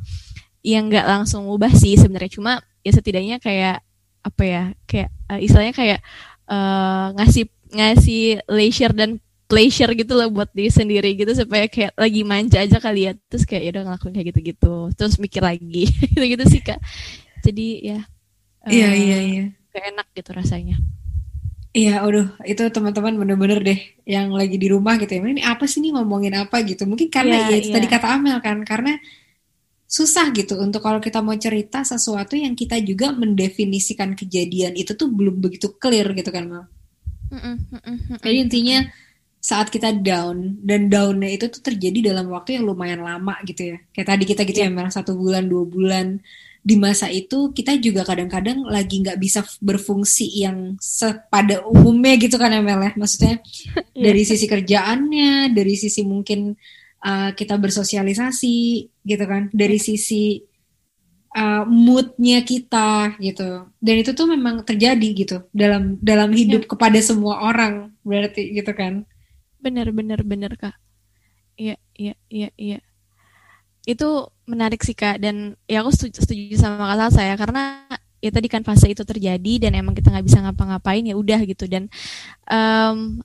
yang 0.63 0.88
nggak 0.88 1.04
langsung 1.08 1.43
ubah 1.52 1.71
sih 1.76 2.00
sebenarnya. 2.00 2.32
Cuma 2.32 2.63
ya 2.88 2.91
setidaknya 2.95 3.38
kayak 3.43 3.84
apa 4.23 4.43
ya 4.43 4.63
kayak 4.88 5.10
uh, 5.28 5.39
istilahnya 5.39 5.76
kayak 5.76 6.00
uh, 6.47 7.12
ngasih 7.19 7.52
ngasih 7.67 8.23
leisure 8.47 8.95
dan 8.95 9.19
pleasure 9.47 9.91
gitu 9.95 10.12
loh 10.15 10.28
buat 10.28 10.52
diri 10.52 10.67
sendiri 10.67 11.15
gitu 11.15 11.32
supaya 11.32 11.71
kayak 11.71 11.95
lagi 12.00 12.23
manja 12.23 12.63
aja 12.63 12.80
kali 12.80 13.12
ya. 13.12 13.13
Terus 13.28 13.43
kayak 13.43 13.63
ya 13.67 13.69
udah 13.76 13.84
ngelakuin 13.91 14.13
kayak 14.15 14.28
gitu-gitu. 14.32 14.76
Terus 14.95 15.19
mikir 15.19 15.43
lagi. 15.43 15.91
Gitu-gitu 16.15 16.43
sih 16.47 16.63
kak. 16.63 16.80
Jadi 17.43 17.67
ya 17.84 18.00
iya 18.67 18.88
uh, 18.91 18.95
iya 18.95 19.19
iya 19.23 19.56
gak 19.77 19.87
enak 19.93 20.07
gitu 20.17 20.29
rasanya 20.39 20.75
Iya, 21.77 21.91
aduh, 22.05 22.25
itu 22.51 22.61
teman-teman 22.75 23.13
bener-bener 23.21 23.59
deh 23.67 23.79
yang 24.13 24.27
lagi 24.39 24.55
di 24.63 24.67
rumah 24.73 24.93
gitu 25.01 25.11
ya. 25.15 25.19
Ini 25.35 25.43
apa 25.51 25.63
sih 25.71 25.79
nih 25.83 25.91
ngomongin 25.95 26.33
apa 26.41 26.55
gitu? 26.69 26.81
Mungkin 26.89 27.09
karena 27.15 27.35
Iya, 27.35 27.47
ya 27.49 27.53
itu 27.61 27.69
iya. 27.69 27.75
tadi 27.75 27.85
kata 27.93 28.07
Amel 28.15 28.37
kan, 28.45 28.57
karena 28.69 28.91
susah 29.97 30.25
gitu 30.39 30.53
untuk 30.65 30.81
kalau 30.85 30.99
kita 31.07 31.19
mau 31.27 31.35
cerita 31.45 31.79
sesuatu 31.91 32.33
yang 32.43 32.53
kita 32.61 32.77
juga 32.89 33.07
mendefinisikan 33.21 34.09
kejadian 34.19 34.73
itu 34.81 34.91
tuh 34.99 35.07
belum 35.17 35.35
begitu 35.45 35.67
clear 35.81 36.07
gitu 36.19 36.29
kan, 36.35 36.45
Mel. 36.51 36.63
Jadi 38.23 38.35
intinya 38.43 38.77
saat 39.49 39.67
kita 39.75 39.89
down 40.07 40.59
dan 40.69 40.81
downnya 40.93 41.29
itu 41.35 41.45
tuh 41.53 41.61
terjadi 41.67 42.11
dalam 42.13 42.27
waktu 42.35 42.59
yang 42.59 42.65
lumayan 42.69 43.01
lama 43.09 43.33
gitu 43.47 43.61
ya. 43.75 43.77
Kayak 43.93 44.07
tadi 44.11 44.23
kita 44.29 44.41
gitu 44.49 44.59
Iya, 44.59 44.67
ya, 44.67 44.69
Mel, 44.73 44.89
satu 44.91 45.11
bulan, 45.21 45.43
dua 45.51 45.63
bulan. 45.67 46.07
Di 46.67 46.75
masa 46.75 47.08
itu 47.08 47.56
kita 47.56 47.80
juga 47.80 48.03
kadang-kadang 48.03 48.67
lagi 48.67 48.99
nggak 48.99 49.15
bisa 49.23 49.47
berfungsi 49.63 50.43
yang 50.43 50.75
pada 51.32 51.63
umumnya 51.63 52.19
gitu 52.19 52.36
kan 52.36 52.51
ya, 52.51 52.60
Mel 52.60 52.84
ya. 52.84 52.91
Maksudnya 52.99 53.39
dari 53.95 54.27
sisi 54.27 54.45
kerjaannya, 54.51 55.56
dari 55.56 55.80
sisi 55.80 56.03
mungkin 56.03 56.60
uh, 57.08 57.32
kita 57.32 57.56
bersosialisasi 57.56 58.58
gitu 59.08 59.23
kan, 59.23 59.47
dari 59.56 59.80
iya, 59.80 59.86
sisi 59.88 60.43
uh, 61.39 61.63
moodnya 61.63 62.43
kita 62.43 63.15
gitu. 63.23 63.71
Dan 63.80 63.95
itu 64.03 64.12
tuh 64.12 64.27
memang 64.27 64.67
terjadi 64.67 65.10
gitu 65.15 65.38
dalam 65.56 65.95
dalam 66.03 66.36
iya. 66.36 66.38
hidup 66.43 66.67
kepada 66.67 66.99
semua 66.99 67.47
orang 67.47 67.95
berarti 68.03 68.51
gitu 68.51 68.75
kan. 68.75 69.08
Bener, 69.63 69.89
bener, 69.95 70.21
bener, 70.21 70.53
Kak. 70.60 70.75
Iya, 71.58 71.75
iya, 71.97 72.13
iya, 72.30 72.49
iya. 72.56 72.80
Itu 73.88 74.28
menarik 74.43 74.84
sih, 74.84 74.91
Kak. 74.91 75.23
Dan 75.23 75.56
ya 75.63 75.80
aku 75.80 75.95
setuju, 75.95 76.19
setuju 76.19 76.60
sama 76.60 76.91
Kak 76.91 76.97
Salsa 77.08 77.21
ya, 77.23 77.36
karena 77.39 77.88
ya 78.19 78.30
tadi 78.34 78.52
kan 78.52 78.65
fase 78.67 78.91
itu 78.91 79.08
terjadi 79.08 79.69
dan 79.69 79.78
emang 79.78 79.95
kita 79.95 80.12
nggak 80.12 80.26
bisa 80.28 80.43
ngapa-ngapain 80.43 81.08
ya 81.08 81.15
udah 81.15 81.39
gitu. 81.47 81.65
Dan 81.71 81.88
em, 82.52 83.23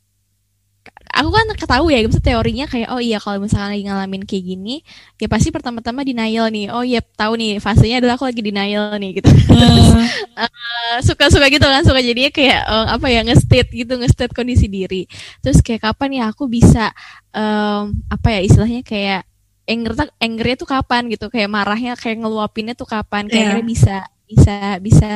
aku 1.13 1.29
kan 1.29 1.47
ketahui 1.55 1.93
ya 1.93 2.01
maksudnya 2.09 2.29
teorinya 2.35 2.65
kayak 2.71 2.89
oh 2.89 3.01
iya 3.03 3.19
kalau 3.21 3.39
misalnya 3.45 3.77
lagi 3.77 3.85
ngalamin 3.85 4.23
kayak 4.25 4.45
gini 4.49 4.75
ya 5.21 5.29
pasti 5.29 5.49
pertama-tama 5.53 6.07
denial 6.07 6.49
nih. 6.49 6.73
Oh 6.73 6.85
iya 6.85 7.01
tahu 7.03 7.37
nih 7.37 7.61
fasenya 7.61 8.01
adalah 8.01 8.17
aku 8.17 8.27
lagi 8.29 8.43
denial 8.45 8.97
nih 8.97 9.11
gitu. 9.21 9.29
Terus 9.29 9.91
Uh, 10.33 10.49
eh, 10.49 10.97
suka-suka 11.05 11.49
gitu 11.53 11.65
kan 11.69 11.85
suka 11.85 12.01
jadinya 12.01 12.33
kayak 12.33 12.65
eh, 12.65 12.87
apa 12.97 13.07
ya 13.13 13.21
nge-state 13.21 13.69
gitu 13.73 14.01
nge-state 14.01 14.33
kondisi 14.33 14.65
diri. 14.69 15.05
Terus 15.45 15.61
kayak 15.61 15.93
kapan 15.93 16.11
ya 16.21 16.25
aku 16.33 16.49
bisa 16.49 16.89
em, 17.37 18.01
apa 18.09 18.29
ya 18.33 18.41
istilahnya 18.41 18.81
kayak 18.81 19.29
anger 19.67 20.11
angernya 20.19 20.57
tuh 20.59 20.69
kapan 20.69 21.07
gitu? 21.11 21.27
Kayak 21.31 21.51
marahnya 21.51 21.93
kayak 21.95 22.23
ngeluapinnya 22.23 22.75
tuh 22.75 22.89
kapan? 22.89 23.27
Kayak 23.27 23.39
ya, 23.39 23.47
akhirnya 23.49 23.67
bisa 23.67 23.97
bisa 24.27 24.57
bisa 24.81 25.11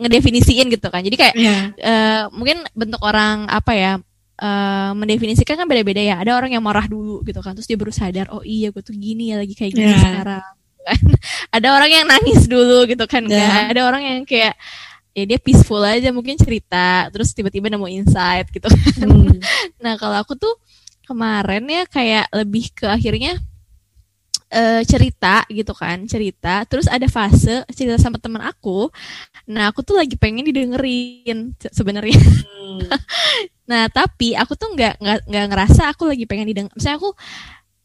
ngedefinisiin 0.00 0.66
gitu 0.72 0.88
kan. 0.88 1.00
Jadi 1.04 1.16
kayak 1.16 1.34
ya, 1.36 1.56
eh, 1.78 2.22
mungkin 2.34 2.64
bentuk 2.74 3.00
orang 3.04 3.46
apa 3.48 3.72
ya 3.76 3.92
eh, 4.42 4.90
mendefinisikan 4.96 5.54
kan 5.54 5.66
beda-beda 5.68 6.02
ya. 6.02 6.16
Ada 6.20 6.36
orang 6.36 6.50
yang 6.52 6.64
marah 6.64 6.86
dulu 6.88 7.22
gitu 7.22 7.38
kan 7.40 7.54
terus 7.54 7.68
dia 7.68 7.78
baru 7.78 7.92
sadar 7.94 8.26
oh 8.34 8.42
iya 8.42 8.74
gue 8.74 8.82
tuh 8.82 8.96
gini 8.96 9.32
ya 9.32 9.40
lagi 9.40 9.54
kayak 9.54 9.72
gini 9.72 9.92
ya, 9.92 10.00
sekarang. 10.00 10.46
Kan? 10.82 10.98
Ada 11.54 11.78
orang 11.78 11.90
yang 11.94 12.06
nangis 12.10 12.50
dulu 12.50 12.82
gitu 12.90 13.06
kan 13.06 13.22
ya. 13.30 13.38
enggak 13.38 13.70
ada 13.70 13.80
orang 13.86 14.02
yang 14.02 14.18
kayak 14.26 14.58
ya 15.14 15.24
dia 15.28 15.38
peaceful 15.38 15.78
aja 15.78 16.08
mungkin 16.10 16.34
cerita 16.40 17.06
terus 17.12 17.30
tiba-tiba 17.36 17.68
nemu 17.70 17.86
insight 17.86 18.50
gitu 18.50 18.66
kan. 18.66 19.06
Hmm. 19.06 19.38
nah 19.84 19.94
kalau 20.00 20.18
aku 20.18 20.34
tuh 20.34 20.58
kemarin 21.06 21.64
ya 21.68 21.82
kayak 21.88 22.26
lebih 22.32 22.70
ke 22.74 22.86
akhirnya 22.88 23.38
eh, 24.52 24.82
cerita 24.84 25.44
gitu 25.48 25.72
kan 25.72 26.04
cerita. 26.06 26.64
Terus 26.68 26.86
ada 26.90 27.06
fase 27.08 27.64
cerita 27.72 27.96
sama 28.00 28.20
teman 28.20 28.42
aku. 28.44 28.88
Nah 29.48 29.72
aku 29.72 29.80
tuh 29.86 29.96
lagi 29.98 30.14
pengen 30.20 30.44
didengerin 30.48 31.56
se- 31.58 31.72
sebenarnya. 31.72 32.18
Hmm. 32.20 32.80
nah 33.70 33.88
tapi 33.88 34.34
aku 34.36 34.52
tuh 34.58 34.74
nggak 34.76 35.00
nggak 35.00 35.18
nggak 35.28 35.46
ngerasa 35.52 35.82
aku 35.92 36.08
lagi 36.12 36.24
pengen 36.28 36.48
didengar. 36.50 36.72
Misalnya 36.76 36.98
aku 37.00 37.10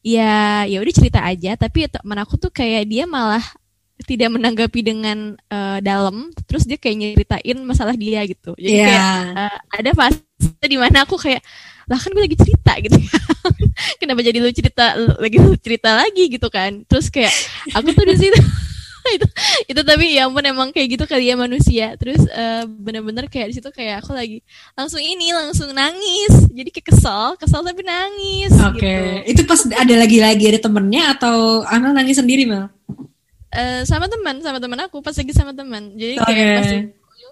ya 0.05 0.63
ya 0.69 0.77
udah 0.83 0.93
cerita 0.95 1.19
aja. 1.23 1.55
Tapi 1.59 1.87
teman 1.91 2.17
aku 2.21 2.35
tuh 2.39 2.51
kayak 2.53 2.83
dia 2.89 3.05
malah 3.07 3.43
tidak 4.05 4.29
menanggapi 4.35 4.79
dengan 4.85 5.35
eh, 5.49 5.79
dalam. 5.83 6.31
Terus 6.47 6.63
dia 6.67 6.77
kayak 6.79 6.97
nyeritain 6.99 7.57
masalah 7.65 7.95
dia 7.97 8.21
gitu. 8.27 8.53
Jadi 8.59 8.77
kayak 8.83 9.03
Ya, 9.03 9.47
eh, 9.47 9.57
ada 9.83 9.91
fase 9.97 10.21
di 10.67 10.77
mana 10.79 11.03
aku 11.07 11.15
kayak 11.19 11.41
lah 11.87 11.99
kan 11.99 12.11
gue 12.11 12.23
lagi 12.23 12.37
cerita 12.37 12.73
gitu 12.83 12.97
kenapa 14.01 14.19
jadi 14.19 14.37
lu 14.43 14.51
cerita 14.51 14.95
lu- 14.99 15.17
lagi 15.17 15.37
lu 15.39 15.55
cerita 15.55 15.89
lagi 15.95 16.23
gitu 16.27 16.47
kan 16.51 16.83
terus 16.83 17.07
kayak 17.07 17.31
aku 17.71 17.95
tuh 17.95 18.03
di 18.03 18.15
situ 18.19 18.39
itu 19.15 19.27
itu 19.71 19.81
tapi 19.87 20.19
ya 20.19 20.27
ampun 20.27 20.43
emang 20.43 20.69
kayak 20.75 20.99
gitu 20.99 21.07
kali 21.07 21.31
ya 21.31 21.39
manusia 21.39 21.95
terus 21.95 22.27
eh, 22.27 22.67
bener-bener 22.67 23.31
kayak 23.31 23.47
di 23.51 23.55
situ 23.55 23.71
kayak 23.71 24.03
aku 24.03 24.11
lagi 24.11 24.43
langsung 24.75 24.99
ini 24.99 25.31
langsung 25.31 25.71
nangis 25.71 26.51
jadi 26.51 26.67
kayak 26.75 26.87
kesel 26.91 27.39
kesel 27.39 27.63
tapi 27.63 27.87
nangis 27.87 28.51
oke. 28.51 28.75
gitu 28.75 29.31
Itu 29.31 29.41
pas 29.47 29.63
ada 29.63 29.95
lagi-lagi 29.95 30.43
ada 30.51 30.59
temennya 30.59 31.15
atau 31.15 31.63
Amel 31.71 31.95
nangis 31.95 32.19
sendiri, 32.19 32.43
Mel? 32.43 32.67
Eh, 33.47 33.87
sama 33.87 34.11
teman 34.11 34.43
sama 34.43 34.59
teman 34.59 34.75
aku 34.83 34.99
pas 34.99 35.15
lagi 35.15 35.31
sama 35.31 35.55
teman 35.55 35.95
jadi 35.95 36.19
Oke. 36.19 36.27
kayak 36.35 36.51
pas 36.59 36.69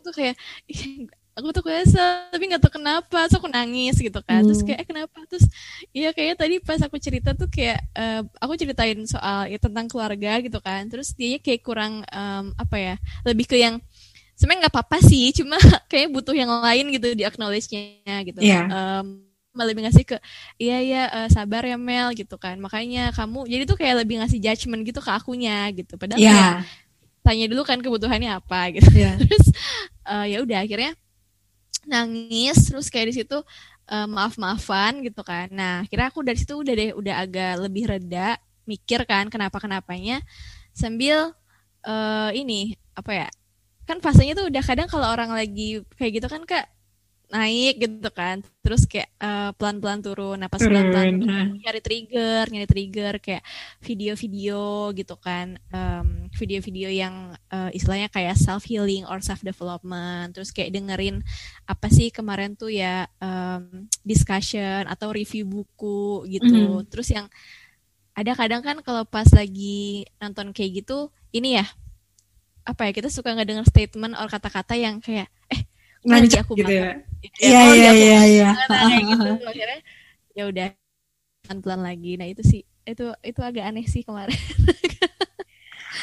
tuh 0.05 0.13
kayak 0.13 0.35
"Ih, 0.69 1.09
aku 1.35 1.47
tuh 1.51 1.63
kesel 1.67 2.31
tapi 2.31 2.43
nggak 2.47 2.61
tahu 2.63 2.79
kenapa. 2.79 3.27
Terus 3.27 3.35
aku 3.39 3.47
nangis 3.51 3.95
gitu 3.99 4.19
kan. 4.23 4.41
Terus 4.47 4.59
Hmm. 4.63 4.67
kayak 4.71 4.79
eh, 4.83 4.87
kenapa? 4.87 5.17
Terus 5.27 5.45
iya 5.91 6.09
kayaknya 6.15 6.35
tadi 6.39 6.55
pas 6.63 6.79
aku 6.79 6.95
cerita 6.97 7.29
tuh 7.35 7.47
kayak 7.51 7.79
eh, 7.95 8.21
aku 8.39 8.53
ceritain 8.55 8.99
soal 9.07 9.51
ya 9.51 9.59
tentang 9.59 9.85
keluarga 9.91 10.39
gitu 10.39 10.59
kan. 10.63 10.87
Terus 10.87 11.11
dia 11.13 11.37
kayak 11.43 11.61
kurang 11.63 11.93
em, 12.07 12.45
apa 12.55 12.75
ya 12.79 12.95
lebih 13.27 13.45
ke 13.51 13.59
yang 13.59 13.77
sebenarnya 14.35 14.67
nggak 14.67 14.73
apa-apa 14.75 14.97
sih 15.03 15.31
cuma 15.39 15.55
kayak 15.91 16.07
butuh 16.11 16.35
yang 16.35 16.51
lain 16.63 16.85
gitu 16.95 17.07
di 17.15 17.23
acknowledge-nya 17.27 18.15
gitu. 18.27 18.39
Iya. 18.43 18.67
Em, 18.71 19.07
malah 19.55 19.71
lebih 19.71 19.87
ngasih 19.87 20.03
ke 20.03 20.17
iya 20.59 20.77
iya 20.83 21.01
eh, 21.11 21.27
sabar 21.31 21.63
ya 21.63 21.75
Mel 21.79 22.11
gitu 22.15 22.35
kan. 22.39 22.55
Makanya 22.59 23.11
kamu 23.15 23.47
jadi 23.47 23.63
tuh 23.67 23.77
kayak 23.79 24.03
lebih 24.07 24.19
ngasih 24.23 24.39
judgement 24.43 24.83
gitu 24.83 24.99
ke 25.03 25.11
akunya 25.11 25.67
gitu. 25.75 25.95
Padahal 25.99 26.19
kayak 26.19 26.51
Ya, 26.51 26.63
tanya 27.25 27.45
dulu 27.51 27.63
kan 27.67 27.79
kebutuhannya 27.81 28.31
apa 28.39 28.71
gitu. 28.75 28.91
Ya. 28.95 29.15
terus 29.21 29.45
eh, 30.07 30.25
ya 30.35 30.37
udah 30.43 30.59
akhirnya 30.63 30.91
nangis 31.87 32.69
terus 32.69 32.87
kayak 32.91 33.13
di 33.13 33.15
situ 33.23 33.37
eh, 33.89 34.07
maaf-maafan 34.09 35.05
gitu 35.05 35.21
kan. 35.25 35.47
Nah 35.53 35.85
kira 35.89 36.09
aku 36.11 36.21
dari 36.25 36.37
situ 36.41 36.57
udah 36.57 36.73
deh 36.75 36.91
udah 36.97 37.15
agak 37.23 37.53
lebih 37.65 37.83
reda 37.89 38.37
mikir 38.65 39.05
kan 39.05 39.29
kenapa 39.29 39.57
kenapanya 39.61 40.21
sambil 40.73 41.33
eh, 41.85 42.31
ini 42.37 42.75
apa 42.97 43.11
ya 43.25 43.27
kan 43.85 44.01
fasenya 44.01 44.33
tuh 44.37 44.49
udah 44.49 44.63
kadang 44.65 44.89
kalau 44.89 45.07
orang 45.13 45.31
lagi 45.33 45.85
kayak 45.97 46.21
gitu 46.21 46.27
kan 46.27 46.41
kak 46.49 46.65
naik 47.29 47.81
gitu 47.81 48.09
kan 48.09 48.43
terus 48.61 48.85
kayak 48.85 49.09
eh, 49.17 49.51
pelan-pelan 49.55 50.01
turun 50.01 50.37
napas 50.37 50.61
pelan-pelan 50.61 51.17
Turun. 51.17 51.25
Nah. 51.25 51.45
nyari 51.57 51.81
trigger 51.81 52.43
nyari 52.47 52.67
trigger 52.67 53.13
kayak 53.17 53.43
video-video 53.79 54.93
gitu 54.93 55.15
kan 55.17 55.57
Em, 55.69 56.29
video-video 56.33 56.89
yang 56.89 57.15
eh, 57.49 57.71
istilahnya 57.73 58.09
kayak 58.09 58.35
self 58.35 58.65
healing 58.65 59.05
or 59.05 59.21
self 59.21 59.41
development 59.41 60.33
terus 60.33 60.49
kayak 60.49 60.73
dengerin 60.73 61.21
apa 61.65 61.87
sih 61.89 62.09
kemarin 62.09 62.53
tuh 62.53 62.69
ya 62.69 63.07
em, 63.17 63.85
discussion 64.01 64.85
atau 64.85 65.09
review 65.09 65.45
buku 65.45 66.25
gitu 66.27 66.81
Mhm. 66.81 66.89
terus 66.89 67.09
yang 67.09 67.25
ada 68.13 68.31
kadang 68.31 68.63
kan 68.63 68.79
kalau 68.79 69.03
pas 69.03 69.27
lagi 69.31 70.07
nonton 70.17 70.51
kayak 70.51 70.83
gitu 70.85 71.09
ini 71.29 71.59
ya 71.59 71.65
apa 72.63 72.89
ya 72.89 72.91
kita 72.95 73.09
suka 73.11 73.35
ngedenger 73.35 73.67
statement 73.67 74.17
or 74.17 74.25
kata-kata 74.25 74.73
yang 74.73 74.97
kayak 74.97 75.29
eh 75.47 75.61
lagi 76.05 76.29
Ngancak 76.29 76.41
aku 76.45 76.53
gitu 76.55 76.73
ya. 76.73 76.89
gitu 77.19 77.37
Iya, 77.41 77.59
kok 77.59 77.65
lagi 77.65 77.79
iya, 77.81 77.91
iya, 77.93 78.19
iya. 78.29 78.49
banget 78.53 78.69
kayak 78.69 79.03
gitu 79.09 79.29
ya 80.35 80.43
udah 80.51 80.67
pelan-pelan 81.43 81.81
lagi 81.81 82.11
nah 82.15 82.27
itu 82.27 82.41
sih 82.41 82.61
itu 82.85 83.05
itu 83.21 83.39
agak 83.41 83.65
aneh 83.65 83.85
sih 83.85 84.01
kemarin 84.01 84.33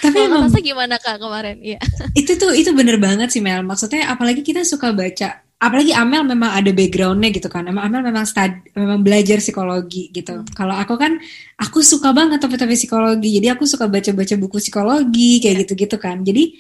Tapi 0.03 0.19
emang 0.19 0.51
Nasa 0.51 0.59
gimana 0.59 0.99
kak 0.99 1.23
kemarin 1.23 1.62
iya 1.62 1.79
itu 2.21 2.35
tuh 2.35 2.51
itu 2.57 2.75
bener 2.75 2.99
banget 2.99 3.31
sih 3.31 3.38
Mel. 3.38 3.62
Maksudnya 3.62 4.11
apalagi 4.11 4.43
kita 4.43 4.67
suka 4.67 4.91
baca, 4.91 5.47
apalagi 5.62 5.95
Amel 5.95 6.27
memang 6.27 6.51
ada 6.51 6.75
backgroundnya 6.75 7.31
gitu 7.31 7.47
kan. 7.47 7.71
Emang 7.71 7.87
Amel 7.87 8.03
memang 8.03 8.27
stud, 8.27 8.51
memang 8.75 9.05
belajar 9.07 9.38
psikologi 9.38 10.11
gitu. 10.11 10.43
Kalau 10.59 10.75
aku 10.75 10.99
kan, 10.99 11.23
aku 11.55 11.87
suka 11.87 12.11
banget 12.11 12.43
topik-topik 12.43 12.75
psikologi. 12.75 13.38
Jadi 13.38 13.47
aku 13.55 13.62
suka 13.69 13.87
baca-baca 13.87 14.35
buku 14.41 14.59
psikologi 14.59 15.38
kayak 15.38 15.55
Iya. 15.55 15.61
gitu-gitu 15.69 15.97
kan. 16.03 16.27
Jadi 16.27 16.57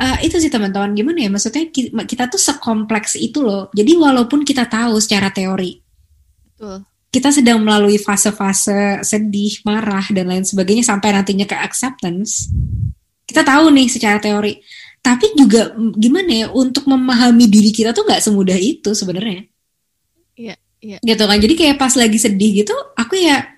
eh, 0.00 0.16
itu 0.26 0.36
sih 0.42 0.52
teman-teman 0.52 0.92
gimana 0.92 1.18
ya? 1.24 1.30
Maksudnya 1.32 1.68
ki- 1.72 1.92
kita 2.08 2.28
tuh 2.28 2.40
sekompleks 2.40 3.16
itu 3.16 3.40
loh. 3.40 3.68
Jadi 3.72 3.92
walaupun 3.96 4.44
kita 4.44 4.68
tahu 4.68 5.00
secara 5.00 5.32
teori 5.32 5.80
betul 6.56 6.84
kita 7.16 7.32
sedang 7.32 7.64
melalui 7.64 7.96
fase-fase 7.96 9.00
sedih, 9.00 9.64
marah, 9.64 10.04
dan 10.12 10.28
lain 10.28 10.44
sebagainya 10.44 10.84
sampai 10.84 11.16
nantinya 11.16 11.48
ke 11.48 11.56
acceptance. 11.56 12.52
Kita 13.24 13.40
tahu 13.40 13.72
nih 13.72 13.88
secara 13.88 14.20
teori. 14.20 14.60
Tapi 15.00 15.32
juga 15.32 15.72
gimana 15.96 16.44
ya 16.44 16.46
untuk 16.52 16.84
memahami 16.84 17.48
diri 17.48 17.72
kita 17.72 17.96
tuh 17.96 18.04
nggak 18.04 18.20
semudah 18.20 18.58
itu 18.60 18.92
sebenarnya. 18.92 19.48
iya 20.36 20.60
iya 20.84 21.00
Gitu 21.00 21.24
kan. 21.24 21.40
Jadi 21.40 21.54
kayak 21.56 21.80
pas 21.80 21.94
lagi 21.96 22.20
sedih 22.20 22.60
gitu, 22.60 22.76
aku 23.00 23.16
ya 23.16 23.55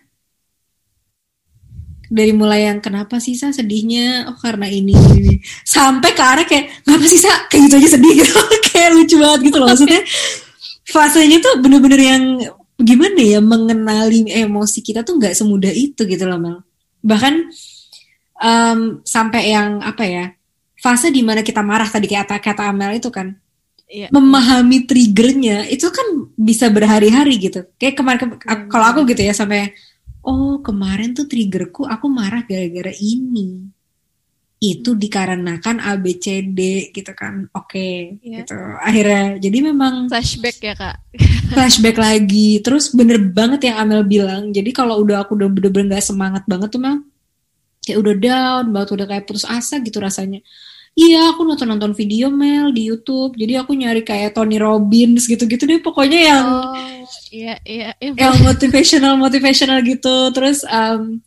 dari 2.08 2.32
mulai 2.32 2.68
yang 2.72 2.80
kenapa 2.80 3.20
sih 3.20 3.36
sa 3.36 3.52
sedihnya? 3.52 4.32
Oh 4.32 4.36
karena 4.40 4.64
ini, 4.64 4.96
ini. 4.96 5.36
sampai 5.62 6.16
ke 6.16 6.22
arah 6.24 6.44
kayak 6.48 6.82
kenapa 6.82 7.04
sih 7.04 7.20
sa? 7.20 7.32
Kayak 7.52 7.62
gitu 7.68 7.74
aja 7.78 7.88
sedih 7.96 8.12
gitu. 8.24 8.32
Kayak 8.68 8.90
lucu 8.96 9.16
banget 9.20 9.40
gitu 9.52 9.56
loh. 9.60 9.68
Maksudnya 9.68 10.00
fasenya 10.88 11.38
tuh 11.44 11.54
bener-bener 11.60 12.00
yang 12.00 12.22
gimana 12.78 13.20
ya 13.20 13.40
mengenali 13.44 14.30
emosi 14.32 14.80
kita 14.80 15.04
tuh 15.04 15.20
nggak 15.20 15.36
semudah 15.36 15.72
itu 15.72 16.08
gitu 16.08 16.24
loh 16.24 16.40
Mel. 16.40 16.56
Bahkan 17.04 17.34
um, 18.40 18.80
sampai 19.04 19.52
yang 19.52 19.84
apa 19.84 20.04
ya 20.08 20.24
fase 20.78 21.10
di 21.10 21.20
mana 21.26 21.44
kita 21.44 21.60
marah 21.60 21.90
tadi 21.90 22.06
kayak 22.08 22.24
kata 22.24 22.40
kata 22.40 22.62
Amel 22.72 22.96
itu 22.96 23.12
kan. 23.12 23.36
Yeah. 23.88 24.12
memahami 24.12 24.84
triggernya 24.84 25.64
itu 25.72 25.88
kan 25.88 26.28
bisa 26.36 26.68
berhari-hari 26.68 27.40
gitu. 27.40 27.64
Kayak 27.80 27.96
kemarin 27.96 28.20
ke, 28.20 28.26
hmm. 28.28 28.68
kalau 28.68 28.84
aku 28.84 29.08
gitu 29.08 29.24
ya 29.24 29.32
sampai 29.32 29.72
oh 30.28 30.60
kemarin 30.60 31.16
tuh 31.16 31.24
triggerku 31.24 31.88
aku 31.88 32.12
marah 32.12 32.44
gara-gara 32.44 32.92
ini. 33.00 33.64
Itu 34.58 34.98
hmm. 34.98 35.00
dikarenakan 35.00 35.78
A 35.78 35.94
B 35.96 36.18
C 36.18 36.42
D 36.42 36.90
gitu 36.90 37.14
kan. 37.14 37.46
Oke 37.54 37.78
okay, 37.78 37.94
yeah. 38.20 38.42
gitu. 38.42 38.58
Akhirnya 38.82 39.38
jadi 39.38 39.58
memang 39.70 40.10
flashback 40.10 40.58
ya 40.58 40.74
kak? 40.74 40.98
Flashback 41.54 41.94
lagi. 41.94 42.58
Terus 42.58 42.90
bener 42.90 43.22
banget 43.22 43.70
yang 43.70 43.86
Amel 43.86 44.02
bilang. 44.02 44.50
Jadi 44.50 44.74
kalau 44.74 44.98
udah 45.00 45.22
aku 45.22 45.38
udah 45.38 45.46
bener-bener 45.46 45.96
gak 45.96 46.10
semangat 46.10 46.42
banget 46.44 46.74
tuh 46.74 46.82
Mel 46.82 47.06
kayak 47.86 47.98
udah 48.02 48.14
down 48.18 48.64
banget. 48.74 48.88
Udah 48.98 49.06
kayak 49.06 49.24
putus 49.30 49.46
asa 49.46 49.78
gitu 49.78 50.02
rasanya 50.02 50.42
iya 50.98 51.30
aku 51.30 51.46
nonton 51.46 51.70
nonton 51.70 51.94
video 51.94 52.26
Mel 52.34 52.74
di 52.74 52.90
YouTube 52.90 53.38
jadi 53.38 53.62
aku 53.62 53.78
nyari 53.78 54.02
kayak 54.02 54.34
Tony 54.34 54.58
Robbins 54.58 55.30
gitu-gitu 55.30 55.62
deh 55.62 55.78
pokoknya 55.78 56.20
yang 56.34 56.46
oh, 56.50 56.74
iya, 57.30 57.54
iya, 57.62 57.94
iya. 58.02 58.10
yang 58.18 58.34
motivational 58.42 59.14
motivational 59.14 59.78
gitu 59.86 60.34
terus 60.34 60.66
um, 60.66 61.22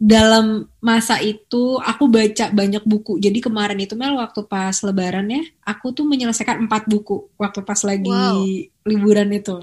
dalam 0.00 0.64
masa 0.80 1.20
itu 1.20 1.76
aku 1.76 2.08
baca 2.08 2.48
banyak 2.48 2.80
buku. 2.88 3.20
Jadi 3.20 3.36
kemarin 3.44 3.76
itu 3.76 3.92
Mel 3.92 4.16
waktu 4.16 4.48
pas 4.48 4.72
lebaran 4.80 5.28
ya, 5.28 5.44
aku 5.60 5.92
tuh 5.92 6.08
menyelesaikan 6.08 6.56
empat 6.64 6.88
buku 6.88 7.28
waktu 7.36 7.60
pas 7.60 7.84
lagi 7.84 8.08
wow. 8.08 8.40
liburan 8.88 9.28
itu. 9.28 9.60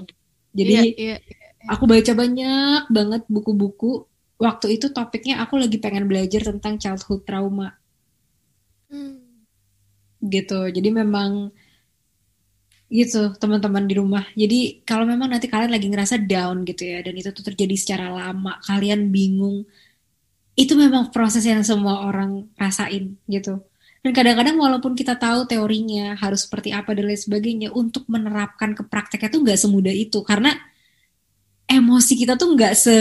Jadi 0.54 0.94
yeah, 0.94 1.18
yeah, 1.18 1.18
yeah. 1.18 1.68
aku 1.74 1.90
baca 1.90 2.12
banyak 2.14 2.86
banget 2.86 3.22
buku-buku. 3.26 4.06
Waktu 4.38 4.78
itu 4.78 4.94
topiknya 4.94 5.42
aku 5.42 5.58
lagi 5.58 5.82
pengen 5.82 6.06
belajar 6.06 6.46
tentang 6.54 6.78
childhood 6.78 7.26
trauma. 7.26 7.74
Hmm. 8.88 9.20
Gitu. 10.20 10.60
Jadi 10.74 10.88
memang 10.90 11.52
gitu 12.88 13.36
teman-teman 13.36 13.84
di 13.84 13.94
rumah. 14.00 14.24
Jadi 14.32 14.80
kalau 14.88 15.04
memang 15.04 15.28
nanti 15.28 15.46
kalian 15.46 15.72
lagi 15.72 15.92
ngerasa 15.92 16.16
down 16.24 16.64
gitu 16.64 16.88
ya 16.88 17.04
dan 17.04 17.12
itu 17.12 17.28
tuh 17.36 17.44
terjadi 17.52 17.76
secara 17.76 18.08
lama, 18.08 18.56
kalian 18.64 19.12
bingung 19.12 19.68
itu 20.58 20.74
memang 20.74 21.14
proses 21.14 21.44
yang 21.46 21.60
semua 21.62 22.08
orang 22.08 22.48
rasain 22.56 23.14
gitu. 23.28 23.60
Dan 24.02 24.10
kadang-kadang 24.16 24.56
walaupun 24.56 24.96
kita 24.96 25.20
tahu 25.20 25.44
teorinya 25.44 26.16
harus 26.16 26.48
seperti 26.48 26.72
apa 26.72 26.96
dan 26.96 27.06
lain 27.10 27.18
sebagainya, 27.18 27.68
untuk 27.74 28.08
menerapkan 28.08 28.72
ke 28.72 28.82
prakteknya 28.86 29.28
tuh 29.30 29.40
nggak 29.44 29.58
semudah 29.60 29.94
itu 29.94 30.18
karena 30.24 30.54
emosi 31.68 32.12
kita 32.16 32.40
tuh 32.40 32.56
nggak 32.56 32.72
se 32.72 32.96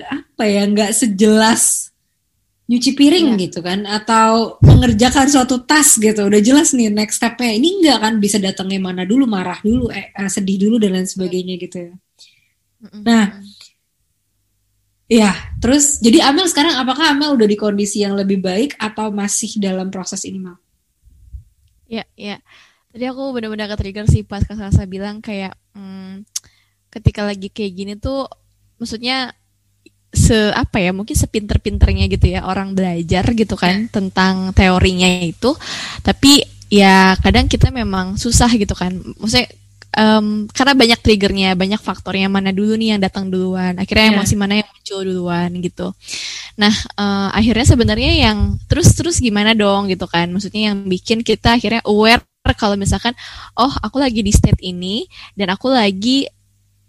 apa 0.00 0.44
ya 0.48 0.64
nggak 0.64 0.90
sejelas 0.96 1.92
nyuci 2.66 2.98
piring 2.98 3.38
ya. 3.38 3.46
gitu 3.46 3.58
kan 3.62 3.86
atau 3.86 4.58
mengerjakan 4.58 5.30
suatu 5.30 5.62
tas 5.62 5.94
gitu 5.94 6.26
udah 6.26 6.40
jelas 6.42 6.74
nih 6.74 6.90
next 6.90 7.22
stepnya 7.22 7.54
ini 7.54 7.78
nggak 7.78 7.98
kan 8.02 8.14
bisa 8.18 8.42
datangnya 8.42 8.82
mana 8.82 9.06
dulu 9.06 9.22
marah 9.22 9.62
dulu 9.62 9.86
eh, 9.94 10.10
eh 10.10 10.30
sedih 10.30 10.66
dulu 10.66 10.82
dan 10.82 10.98
lain 10.98 11.06
sebagainya 11.06 11.54
gitu 11.62 11.76
ya 11.78 11.94
nah 13.06 13.38
Iya, 15.06 15.30
terus 15.62 16.02
jadi 16.02 16.18
Amel 16.26 16.50
sekarang 16.50 16.82
apakah 16.82 17.14
Amel 17.14 17.38
udah 17.38 17.46
di 17.46 17.54
kondisi 17.54 18.02
yang 18.02 18.18
lebih 18.18 18.42
baik 18.42 18.74
atau 18.74 19.14
masih 19.14 19.54
dalam 19.62 19.86
proses 19.86 20.26
ini 20.26 20.42
Mal? 20.42 20.58
Iya, 21.86 22.02
iya. 22.18 22.36
Tadi 22.90 23.06
aku 23.06 23.30
benar-benar 23.30 23.70
ke-trigger 23.70 24.10
sih 24.10 24.26
pas 24.26 24.42
Kak 24.42 24.58
Salsa 24.58 24.82
bilang 24.90 25.22
kayak 25.22 25.54
hmm, 25.78 26.26
ketika 26.90 27.22
lagi 27.22 27.54
kayak 27.54 27.72
gini 27.78 27.94
tuh 27.94 28.26
maksudnya 28.82 29.30
se 30.16 30.50
apa 30.56 30.80
ya 30.80 30.96
mungkin 30.96 31.12
sepinter-pinternya 31.12 32.08
gitu 32.08 32.32
ya 32.32 32.48
orang 32.48 32.72
belajar 32.72 33.28
gitu 33.36 33.54
kan 33.54 33.86
ya. 33.86 33.92
tentang 33.92 34.56
teorinya 34.56 35.06
itu 35.20 35.52
tapi 36.00 36.40
ya 36.72 37.14
kadang 37.20 37.46
kita 37.46 37.68
memang 37.68 38.16
susah 38.16 38.48
gitu 38.56 38.72
kan 38.72 38.96
maksudnya 39.20 39.46
um, 39.96 40.46
karena 40.52 40.72
banyak 40.76 41.00
triggernya, 41.00 41.50
banyak 41.56 41.80
faktornya 41.80 42.28
mana 42.28 42.52
dulu 42.52 42.76
nih 42.76 42.94
yang 42.94 43.00
datang 43.00 43.32
duluan, 43.32 43.74
akhirnya 43.80 44.12
yeah. 44.12 44.14
emosi 44.20 44.34
mana 44.36 44.54
yang 44.60 44.68
muncul 44.68 45.00
duluan 45.02 45.50
gitu. 45.64 45.88
Nah 46.60 46.74
uh, 47.00 47.32
akhirnya 47.32 47.66
sebenarnya 47.66 48.12
yang 48.28 48.60
terus 48.68 48.92
terus 48.92 49.18
gimana 49.18 49.56
dong 49.56 49.88
gitu 49.88 50.04
kan, 50.06 50.28
maksudnya 50.28 50.72
yang 50.72 50.84
bikin 50.86 51.24
kita 51.24 51.56
akhirnya 51.56 51.82
aware 51.88 52.22
kalau 52.54 52.78
misalkan 52.78 53.10
oh 53.58 53.72
aku 53.82 53.98
lagi 53.98 54.22
di 54.22 54.30
state 54.30 54.62
ini 54.62 55.02
dan 55.34 55.50
aku 55.50 55.66
lagi 55.66 56.30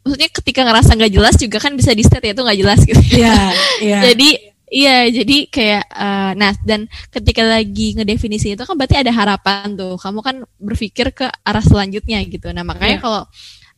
maksudnya 0.08 0.32
ketika 0.32 0.64
ngerasa 0.64 0.96
nggak 0.96 1.12
jelas 1.12 1.36
juga 1.36 1.58
kan 1.60 1.76
bisa 1.76 1.92
di 1.92 2.08
state 2.08 2.32
ya 2.32 2.34
itu 2.34 2.42
nggak 2.48 2.60
jelas 2.64 2.80
gitu. 2.88 3.02
Yeah, 3.12 3.52
yeah. 3.84 4.04
Jadi 4.08 4.56
Iya, 4.68 5.08
jadi 5.08 5.48
kayak 5.48 5.84
uh, 5.96 6.32
nah 6.36 6.52
dan 6.68 6.92
ketika 7.08 7.40
lagi 7.40 7.96
ngedefinisi 7.96 8.52
itu 8.52 8.64
kan 8.68 8.76
berarti 8.76 9.00
ada 9.00 9.16
harapan 9.16 9.80
tuh. 9.80 9.96
Kamu 9.96 10.20
kan 10.20 10.44
berpikir 10.60 11.16
ke 11.16 11.24
arah 11.48 11.64
selanjutnya 11.64 12.20
gitu. 12.28 12.52
Nah, 12.52 12.68
makanya 12.68 13.00
yeah. 13.00 13.04
kalau 13.04 13.22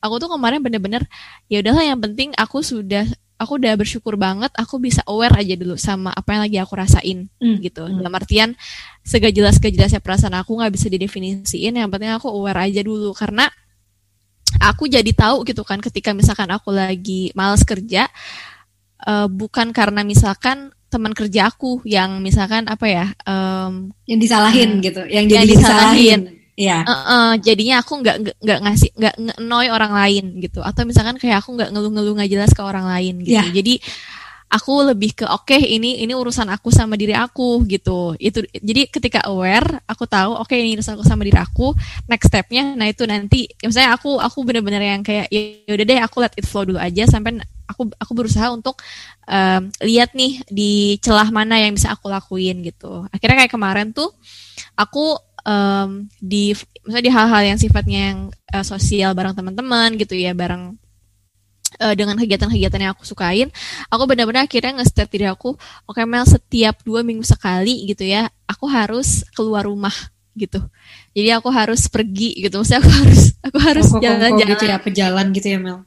aku 0.02 0.16
tuh 0.18 0.30
kemarin 0.34 0.58
bener-bener 0.66 1.06
ya 1.46 1.62
udahlah 1.62 1.86
yang 1.86 2.02
penting 2.02 2.34
aku 2.34 2.66
sudah 2.66 3.06
aku 3.38 3.62
udah 3.62 3.78
bersyukur 3.78 4.20
banget 4.20 4.52
aku 4.58 4.82
bisa 4.82 5.00
aware 5.08 5.32
aja 5.38 5.56
dulu 5.56 5.80
sama 5.80 6.12
apa 6.12 6.36
yang 6.36 6.42
lagi 6.50 6.58
aku 6.58 6.74
rasain 6.74 7.30
mm. 7.38 7.58
gitu. 7.62 7.86
Mm. 7.86 8.02
Dalam 8.02 8.14
artian 8.18 8.50
segala 9.06 9.30
jelas 9.30 9.62
jelasnya 9.62 10.02
perasaan 10.02 10.36
aku 10.42 10.58
nggak 10.58 10.74
bisa 10.74 10.90
didefinisiin, 10.90 11.78
yang 11.78 11.90
penting 11.94 12.10
aku 12.18 12.34
aware 12.34 12.66
aja 12.66 12.82
dulu 12.82 13.14
karena 13.14 13.46
aku 14.58 14.90
jadi 14.90 15.12
tahu 15.14 15.46
gitu 15.46 15.62
kan 15.62 15.78
ketika 15.78 16.18
misalkan 16.18 16.50
aku 16.50 16.74
lagi 16.74 17.30
males 17.38 17.62
kerja 17.62 18.10
uh, 19.06 19.30
bukan 19.30 19.70
karena 19.70 20.02
misalkan 20.02 20.74
teman 20.90 21.14
kerja 21.14 21.54
aku 21.54 21.86
yang 21.86 22.18
misalkan 22.18 22.66
apa 22.66 22.86
ya 22.90 23.06
um, 23.30 23.94
yang 24.10 24.18
disalahin 24.18 24.82
uh, 24.82 24.84
gitu 24.84 25.02
yang 25.06 25.26
jadi 25.30 25.46
yang 25.46 25.48
disalahin. 25.54 26.22
Ya 26.60 26.84
uh, 26.84 26.92
uh, 26.92 27.32
jadinya 27.40 27.80
aku 27.80 28.04
nggak 28.04 28.36
nggak 28.44 28.60
ngasih 28.68 28.90
nggak 29.00 29.16
nge 29.40 29.70
orang 29.72 29.94
lain 29.96 30.26
gitu. 30.44 30.60
Atau 30.60 30.84
misalkan 30.84 31.16
kayak 31.16 31.40
aku 31.40 31.56
nggak 31.56 31.72
ngeluh-ngeluh 31.72 32.20
nggak 32.20 32.32
jelas 32.36 32.52
ke 32.52 32.60
orang 32.60 32.84
lain 32.84 33.24
gitu. 33.24 33.40
Yeah. 33.40 33.48
jadi 33.48 33.80
aku 34.50 34.74
lebih 34.82 35.14
ke 35.14 35.26
oke 35.30 35.46
okay, 35.46 35.62
ini 35.62 36.02
ini 36.02 36.18
urusan 36.18 36.50
aku 36.50 36.74
sama 36.74 36.98
diri 36.98 37.14
aku 37.14 37.62
gitu. 37.70 38.18
Itu 38.18 38.42
jadi 38.50 38.90
ketika 38.90 39.30
aware 39.30 39.86
aku 39.86 40.10
tahu 40.10 40.34
oke 40.34 40.50
okay, 40.50 40.66
ini 40.66 40.74
urusan 40.82 40.98
aku 40.98 41.06
sama 41.06 41.22
diri 41.22 41.38
aku 41.38 41.78
next 42.10 42.34
stepnya 42.34 42.74
nah 42.74 42.90
itu 42.90 43.06
nanti 43.06 43.46
misalnya 43.62 43.94
aku 43.94 44.18
aku 44.18 44.42
bener-bener 44.42 44.82
yang 44.82 45.02
kayak 45.06 45.30
ya 45.30 45.70
udah 45.70 45.86
deh 45.86 46.00
aku 46.02 46.18
let 46.26 46.34
it 46.34 46.50
flow 46.50 46.66
dulu 46.66 46.82
aja 46.82 47.06
sampai 47.06 47.38
aku 47.70 47.94
aku 48.02 48.12
berusaha 48.18 48.50
untuk 48.50 48.82
um, 49.30 49.70
lihat 49.86 50.18
nih 50.18 50.42
di 50.50 50.98
celah 50.98 51.30
mana 51.30 51.62
yang 51.62 51.78
bisa 51.78 51.94
aku 51.94 52.10
lakuin 52.10 52.66
gitu. 52.66 53.06
Akhirnya 53.14 53.46
kayak 53.46 53.54
kemarin 53.54 53.94
tuh 53.94 54.10
aku 54.74 55.14
um, 55.46 56.10
di 56.18 56.58
misalnya 56.82 57.06
di 57.06 57.14
hal-hal 57.14 57.42
yang 57.54 57.60
sifatnya 57.62 58.00
yang 58.12 58.20
uh, 58.50 58.66
sosial 58.66 59.14
bareng 59.14 59.38
teman-teman 59.38 59.94
gitu 60.02 60.18
ya 60.18 60.34
bareng 60.34 60.74
uh, 61.80 61.96
dengan 61.96 62.20
kegiatan-kegiatan 62.20 62.80
yang 62.80 62.92
aku 62.94 63.08
sukain, 63.08 63.48
aku 63.88 64.04
benar-benar 64.06 64.46
akhirnya 64.46 64.80
nge-state 64.80 65.12
diri 65.16 65.28
aku, 65.32 65.56
oke 65.88 65.96
okay, 65.96 66.06
Mel 66.06 66.28
setiap 66.28 66.84
dua 66.84 67.02
minggu 67.02 67.24
sekali 67.24 67.88
gitu 67.90 68.04
ya, 68.06 68.28
aku 68.46 68.68
harus 68.68 69.24
keluar 69.34 69.66
rumah 69.66 69.94
gitu. 70.38 70.62
Jadi 71.16 71.30
aku 71.36 71.50
harus 71.52 71.88
pergi 71.88 72.38
gitu, 72.38 72.62
maksudnya 72.62 72.80
aku 72.84 72.92
harus 73.02 73.22
aku 73.40 73.58
harus 73.58 73.88
jalan-jalan. 73.98 74.54
Gitu 74.56 74.66
ya, 74.68 74.78
pejalan 74.78 75.26
gitu 75.34 75.48
ya 75.48 75.60
Mel. 75.60 75.78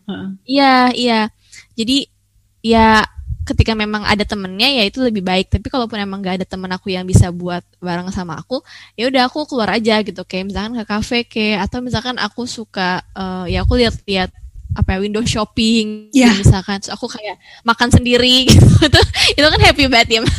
Iya 0.49 0.75
iya. 0.97 1.21
Jadi 1.77 2.09
ya 2.63 3.05
ketika 3.43 3.75
memang 3.75 4.07
ada 4.07 4.23
temennya 4.23 4.71
ya 4.71 4.83
itu 4.87 5.03
lebih 5.03 5.21
baik 5.27 5.51
tapi 5.51 5.67
kalaupun 5.67 5.99
emang 5.99 6.23
gak 6.23 6.43
ada 6.43 6.47
temen 6.47 6.71
aku 6.71 6.95
yang 6.95 7.03
bisa 7.03 7.35
buat 7.35 7.67
bareng 7.83 8.07
sama 8.15 8.39
aku 8.39 8.63
ya 8.95 9.11
udah 9.11 9.27
aku 9.27 9.43
keluar 9.51 9.75
aja 9.75 9.99
gitu 10.07 10.23
kayak 10.23 10.55
misalkan 10.55 10.79
ke 10.79 10.85
kafe 10.87 11.19
kayak 11.27 11.67
atau 11.67 11.83
misalkan 11.83 12.17
aku 12.23 12.47
suka 12.47 13.03
uh, 13.19 13.45
ya 13.51 13.67
aku 13.67 13.83
lihat-lihat 13.83 14.31
apa 14.73 14.97
ya 14.97 14.99
window 15.05 15.25
shopping 15.25 16.09
yeah. 16.17 16.33
gitu, 16.33 16.49
misalkan. 16.49 16.81
Terus 16.81 16.93
aku 16.97 17.07
kayak 17.09 17.37
makan 17.65 17.89
sendiri 17.93 18.45
gitu. 18.51 18.67
Itu 18.89 19.01
itu 19.37 19.47
kan 19.47 19.61
happy 19.61 19.85
banget 19.89 20.09
ya. 20.19 20.21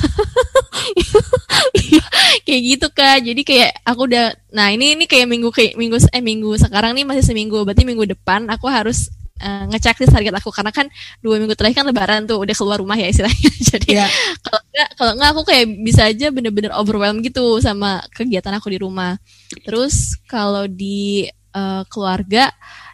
Kayak 2.43 2.61
gitu 2.65 2.87
kan 2.91 3.17
jadi 3.23 3.41
kayak 3.45 3.71
aku 3.87 4.09
udah 4.09 4.35
nah 4.51 4.67
ini 4.73 4.97
ini 4.97 5.05
kayak 5.07 5.29
minggu 5.29 5.49
kayak 5.53 5.73
minggu 5.79 5.95
eh 6.11 6.19
minggu 6.19 6.57
sekarang 6.59 6.97
nih 6.97 7.05
masih 7.05 7.23
seminggu. 7.23 7.61
Berarti 7.61 7.85
minggu 7.85 8.09
depan 8.09 8.49
aku 8.49 8.67
harus 8.67 9.07
uh, 9.39 9.63
ngecek 9.69 10.03
sih 10.03 10.09
target 10.09 10.33
aku. 10.33 10.49
Karena 10.49 10.73
kan 10.73 10.89
dua 11.21 11.37
minggu 11.37 11.53
terakhir 11.53 11.83
kan 11.83 11.85
lebaran 11.87 12.25
tuh 12.25 12.41
udah 12.41 12.55
keluar 12.57 12.77
rumah 12.81 12.97
ya 12.97 13.07
istilahnya. 13.09 13.51
Jadi 13.73 13.89
yeah. 13.95 14.09
kalau 14.41 14.59
enggak 14.65 14.89
kalau 14.97 15.11
enggak 15.15 15.29
aku 15.29 15.41
kayak 15.45 15.65
bisa 15.85 16.01
aja 16.09 16.27
bener-bener 16.33 16.71
overwhelmed 16.73 17.21
gitu 17.23 17.61
sama 17.61 18.01
kegiatan 18.11 18.53
aku 18.57 18.73
di 18.73 18.79
rumah. 18.81 19.15
Terus 19.63 20.17
kalau 20.25 20.65
di 20.65 21.29
uh, 21.53 21.85
keluarga 21.87 22.49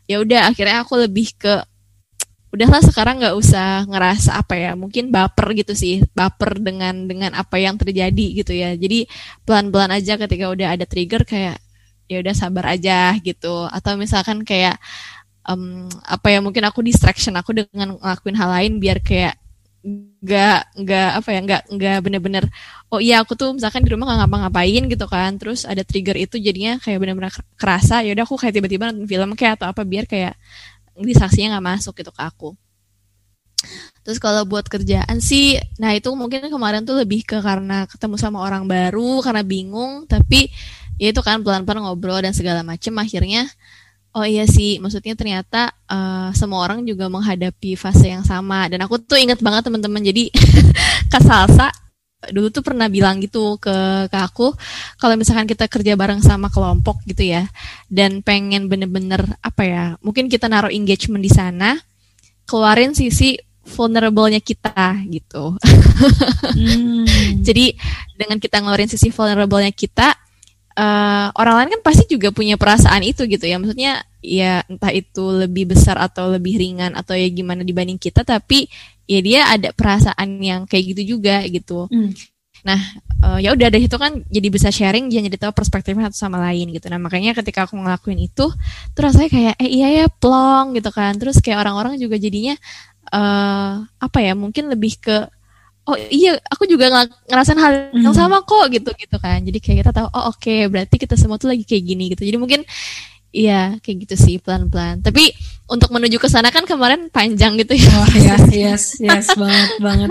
ya 0.10 0.17
udah 0.26 0.50
akhirnya 0.50 0.82
aku 0.82 0.98
lebih 1.06 1.38
ke 1.38 1.62
udahlah 2.50 2.82
sekarang 2.82 3.22
nggak 3.22 3.38
usah 3.38 3.86
ngerasa 3.86 4.41
apa 4.41 4.58
ya 4.58 4.72
mungkin 4.74 5.13
baper 5.13 5.54
gitu 5.54 5.78
sih 5.78 6.02
baper 6.17 6.58
dengan 6.58 7.06
dengan 7.06 7.38
apa 7.38 7.62
yang 7.62 7.78
terjadi 7.78 8.41
gitu 8.41 8.54
ya. 8.58 8.74
Jadi 8.74 9.06
pelan-pelan 9.45 9.93
aja 9.93 10.17
ketika 10.17 10.50
udah 10.50 10.74
ada 10.74 10.86
trigger 10.89 11.22
kayak 11.30 11.62
ya 12.10 12.17
udah 12.26 12.34
sabar 12.34 12.74
aja 12.74 13.13
gitu. 13.22 13.69
Atau 13.69 13.95
misalkan 14.02 14.41
kayak 14.41 14.82
um, 15.45 15.89
apa 16.06 16.28
ya 16.34 16.39
mungkin 16.41 16.65
aku 16.65 16.82
distraction 16.82 17.38
aku 17.38 17.54
dengan 17.54 17.98
ngelakuin 17.98 18.38
hal 18.38 18.50
lain 18.50 18.74
biar 18.82 18.98
kayak 19.02 19.38
nggak 20.19 20.60
nggak 20.84 21.10
apa 21.19 21.30
ya 21.32 21.39
nggak 21.45 21.62
nggak 21.75 21.97
bener-bener 22.04 22.43
oh 22.91 22.99
iya 22.99 23.23
aku 23.23 23.34
tuh 23.39 23.56
misalkan 23.56 23.82
di 23.86 23.89
rumah 23.93 24.06
nggak 24.10 24.19
ngapa-ngapain 24.25 24.84
gitu 24.91 25.06
kan 25.08 25.32
terus 25.39 25.63
ada 25.63 25.82
trigger 25.88 26.17
itu 26.19 26.36
jadinya 26.38 26.75
kayak 26.84 26.99
bener-bener 26.99 27.32
kerasa 27.56 28.04
ya 28.04 28.12
udah 28.13 28.25
aku 28.28 28.36
kayak 28.36 28.54
tiba-tiba 28.60 28.91
nonton 28.91 29.08
film 29.08 29.30
kayak 29.39 29.62
atau 29.62 29.67
apa 29.71 29.82
biar 29.88 30.06
kayak 30.10 30.36
distraksinya 30.99 31.56
nggak 31.58 31.65
masuk 31.75 31.93
gitu 31.95 32.12
ke 32.12 32.21
aku. 32.23 32.49
Terus 34.04 34.17
kalau 34.23 34.47
buat 34.47 34.65
kerjaan 34.65 35.19
sih 35.19 35.60
nah 35.78 35.91
itu 35.91 36.10
mungkin 36.15 36.47
kemarin 36.47 36.88
tuh 36.88 36.95
lebih 37.04 37.28
ke 37.28 37.43
karena 37.43 37.84
ketemu 37.86 38.15
sama 38.15 38.39
orang 38.39 38.63
baru 38.65 39.19
karena 39.19 39.43
bingung 39.43 40.08
tapi 40.08 40.47
ya 40.95 41.12
itu 41.12 41.19
kan 41.19 41.43
pelan-pelan 41.43 41.84
ngobrol 41.84 42.19
dan 42.23 42.32
segala 42.32 42.63
macem 42.63 42.95
akhirnya 42.95 43.47
Oh 44.10 44.26
iya 44.26 44.50
sih, 44.50 44.82
maksudnya 44.82 45.13
ternyata 45.13 45.69
uh, 45.86 46.34
semua 46.34 46.65
orang 46.65 46.82
juga 46.82 47.06
menghadapi 47.13 47.78
fase 47.78 48.10
yang 48.10 48.26
sama. 48.26 48.65
Dan 48.65 48.82
aku 48.82 48.98
tuh 48.98 49.22
inget 49.22 49.38
banget 49.38 49.69
teman-teman, 49.69 50.02
jadi 50.02 50.34
Kak 51.13 51.22
Salsa 51.22 51.69
dulu 52.28 52.52
tuh 52.52 52.60
pernah 52.60 52.91
bilang 52.91 53.24
gitu 53.24 53.56
ke, 53.62 54.10
ke 54.12 54.17
aku, 54.19 54.52
kalau 55.00 55.15
misalkan 55.15 55.48
kita 55.48 55.72
kerja 55.72 55.95
bareng 55.95 56.19
sama 56.19 56.52
kelompok 56.52 57.00
gitu 57.08 57.32
ya, 57.32 57.48
dan 57.88 58.19
pengen 58.19 58.67
bener-bener 58.67 59.24
apa 59.39 59.63
ya, 59.63 59.86
mungkin 60.04 60.28
kita 60.28 60.52
naruh 60.52 60.74
engagement 60.74 61.24
di 61.24 61.32
sana, 61.32 61.80
keluarin 62.43 62.91
sisi 62.91 63.39
vulnerable-nya 63.63 64.41
kita 64.41 65.06
gitu. 65.08 65.56
Hmm. 66.39 67.04
jadi 67.43 67.76
dengan 68.15 68.39
kita 68.39 68.63
ngeluarin 68.63 68.88
sisi 68.88 69.12
vulnerable-nya 69.12 69.76
kita, 69.76 70.15
uh, 70.80 71.28
orang 71.36 71.56
lain 71.60 71.70
kan 71.76 71.82
pasti 71.84 72.08
juga 72.08 72.32
punya 72.32 72.56
perasaan 72.56 73.04
itu 73.04 73.28
gitu 73.28 73.44
ya. 73.44 73.60
Maksudnya 73.60 74.08
ya 74.24 74.63
entah 74.72 74.92
itu 74.96 75.24
lebih 75.28 75.76
besar 75.76 76.00
atau 76.00 76.32
lebih 76.32 76.56
ringan 76.56 76.96
atau 76.96 77.15
ya 77.15 77.28
gimana 77.28 77.63
dibanding 77.63 78.00
kita 78.00 78.24
tapi 78.24 78.72
ya 79.08 79.20
dia 79.20 79.39
ada 79.48 79.70
perasaan 79.76 80.39
yang 80.39 80.63
kayak 80.63 80.96
gitu 80.96 81.20
juga 81.20 81.44
gitu. 81.46 81.92
Mm. 81.92 82.15
nah 82.60 82.76
uh, 83.24 83.39
ya 83.39 83.56
udah 83.56 83.72
dari 83.72 83.88
itu 83.88 83.96
kan 83.96 84.20
jadi 84.28 84.48
bisa 84.52 84.68
sharing 84.68 85.08
jadi 85.08 85.32
tahu 85.39 85.56
perspektifnya 85.56 86.12
satu 86.12 86.28
sama 86.28 86.44
lain 86.44 86.76
gitu. 86.76 86.92
Nah 86.92 87.00
makanya 87.00 87.32
ketika 87.32 87.63
aku 87.63 87.80
ngelakuin 87.80 88.20
itu 88.20 88.52
tuh 88.92 89.00
rasanya 89.00 89.32
kayak 89.32 89.56
eh 89.63 89.70
iya 89.72 89.88
ya 90.04 90.06
plong 90.12 90.76
gitu 90.76 90.92
kan. 90.92 91.15
Terus 91.15 91.39
kayak 91.39 91.63
orang-orang 91.63 91.96
juga 91.96 92.20
jadinya 92.20 92.60
uh, 93.15 93.88
apa 93.88 94.18
ya 94.20 94.36
mungkin 94.36 94.68
lebih 94.68 95.00
ke 95.00 95.18
oh 95.89 95.97
iya 96.13 96.38
aku 96.54 96.69
juga 96.69 96.93
ngerasain 97.25 97.58
hal 97.58 97.73
yang 97.97 98.13
hmm. 98.13 98.19
sama 98.21 98.45
kok 98.45 98.69
gitu 98.69 98.93
gitu 98.93 99.17
kan 99.17 99.41
jadi 99.41 99.58
kayak 99.58 99.78
kita 99.82 99.91
tahu 99.91 100.08
oh 100.13 100.30
oke 100.30 100.38
okay, 100.38 100.69
berarti 100.69 100.95
kita 101.02 101.17
semua 101.17 101.41
tuh 101.41 101.49
lagi 101.49 101.65
kayak 101.65 101.84
gini 101.84 102.13
gitu 102.13 102.23
jadi 102.30 102.38
mungkin 102.38 102.62
Iya, 103.30 103.78
kayak 103.86 104.10
gitu 104.10 104.15
sih 104.17 104.36
pelan-pelan. 104.41 105.06
Tapi 105.06 105.30
untuk 105.69 105.93
menuju 105.93 106.17
ke 106.17 106.25
sana 106.25 106.49
kan 106.49 106.65
kemarin 106.65 107.13
panjang 107.13 107.62
gitu 107.62 107.78
ya. 107.78 107.93
Oh 108.02 108.10
yes, 108.25 108.45
yes, 108.49 108.84
yes 108.97 109.38
banget 109.38 109.69
banget. 109.78 110.10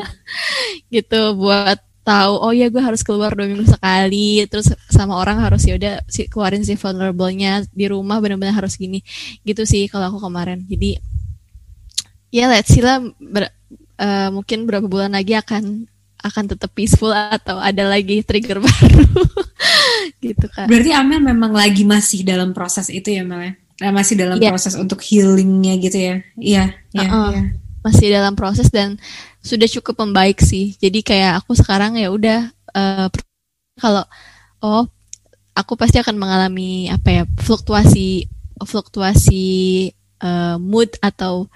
gitu 0.95 1.35
buat 1.35 1.83
tahu 2.09 2.35
oh 2.41 2.53
ya 2.57 2.73
gue 2.73 2.81
harus 2.81 3.05
keluar 3.05 3.37
dua 3.37 3.45
minggu 3.45 3.69
sekali 3.69 4.41
terus 4.49 4.73
sama 4.88 5.21
orang 5.21 5.45
harus 5.45 5.61
ya 5.69 5.77
udah 5.77 6.01
si 6.09 6.25
keluarin 6.25 6.64
si 6.64 6.73
vulnerable-nya 6.73 7.69
di 7.69 7.85
rumah 7.85 8.17
benar-benar 8.17 8.64
harus 8.64 8.81
gini 8.81 9.05
gitu 9.45 9.69
sih 9.69 9.93
kalau 9.93 10.09
aku 10.09 10.25
kemarin 10.25 10.64
jadi 10.64 10.97
ya 12.33 12.49
let's 12.49 12.73
see 12.73 12.81
lah 12.81 13.05
ber, 13.21 13.53
uh, 13.99 14.29
mungkin 14.33 14.65
berapa 14.65 14.87
bulan 14.87 15.13
lagi 15.13 15.35
akan 15.35 15.87
akan 16.19 16.45
tetap 16.51 16.75
peaceful 16.75 17.15
atau 17.15 17.63
ada 17.63 17.87
lagi 17.87 18.27
trigger 18.27 18.59
baru 18.67 19.07
gitu 20.19 20.47
kan. 20.51 20.67
Berarti 20.67 20.91
Amel 20.91 21.23
memang 21.23 21.55
lagi 21.55 21.87
masih 21.87 22.27
dalam 22.27 22.51
proses 22.51 22.91
itu 22.91 23.11
ya 23.15 23.23
Mel 23.23 23.43
ya? 23.43 23.53
Nah, 23.79 23.95
masih 23.95 24.19
dalam 24.19 24.43
yeah. 24.43 24.51
proses 24.51 24.75
untuk 24.75 24.99
healingnya 24.99 25.79
gitu 25.79 25.99
ya? 25.99 26.15
Iya, 26.35 26.65
iya, 26.91 27.07
uh 27.07 27.31
-uh. 27.31 27.47
Masih 27.87 28.11
dalam 28.11 28.35
proses 28.35 28.67
dan 28.75 28.99
sudah 29.39 29.71
cukup 29.71 30.03
membaik 30.03 30.43
sih. 30.43 30.75
Jadi 30.83 31.07
kayak 31.07 31.47
aku 31.47 31.55
sekarang 31.55 31.95
ya 31.95 32.11
udah 32.11 32.51
uh, 32.75 33.07
kalau 33.79 34.03
oh 34.59 34.91
aku 35.55 35.79
pasti 35.79 36.03
akan 36.03 36.19
mengalami 36.19 36.91
apa 36.91 37.23
ya 37.23 37.25
fluktuasi 37.39 38.27
fluktuasi 38.59 39.47
uh, 40.19 40.59
mood 40.59 40.91
atau 40.99 41.47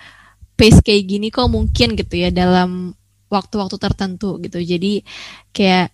pace 0.62 0.78
kayak 0.78 1.10
gini 1.10 1.34
kok 1.34 1.50
mungkin 1.50 1.98
gitu 1.98 2.14
ya 2.14 2.30
dalam 2.30 2.94
waktu-waktu 3.26 3.82
tertentu 3.82 4.38
gitu 4.38 4.62
jadi 4.62 5.02
kayak 5.50 5.90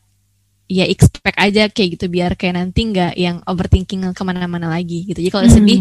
ya 0.68 0.84
expect 0.84 1.40
aja 1.40 1.72
kayak 1.72 1.96
gitu 1.96 2.12
biar 2.12 2.36
kayak 2.36 2.60
nanti 2.60 2.92
nggak 2.92 3.16
yang 3.16 3.40
overthinking 3.48 4.04
ke 4.12 4.22
mana-mana 4.28 4.68
lagi 4.68 5.08
gitu 5.08 5.24
jadi 5.24 5.32
kalau 5.32 5.48
hmm. 5.48 5.56
sedih 5.56 5.80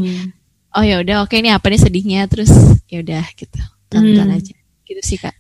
oh 0.72 0.84
ya 0.88 1.04
udah 1.04 1.28
oke 1.28 1.36
okay, 1.36 1.44
ini 1.44 1.52
apa 1.52 1.68
nih 1.68 1.84
sedihnya 1.84 2.32
terus 2.32 2.48
ya 2.88 3.04
udah 3.04 3.28
gitu 3.36 3.60
tonton 3.92 4.24
hmm. 4.32 4.38
aja 4.40 4.56
gitu 4.88 5.02
sih 5.04 5.20
kak 5.20 5.36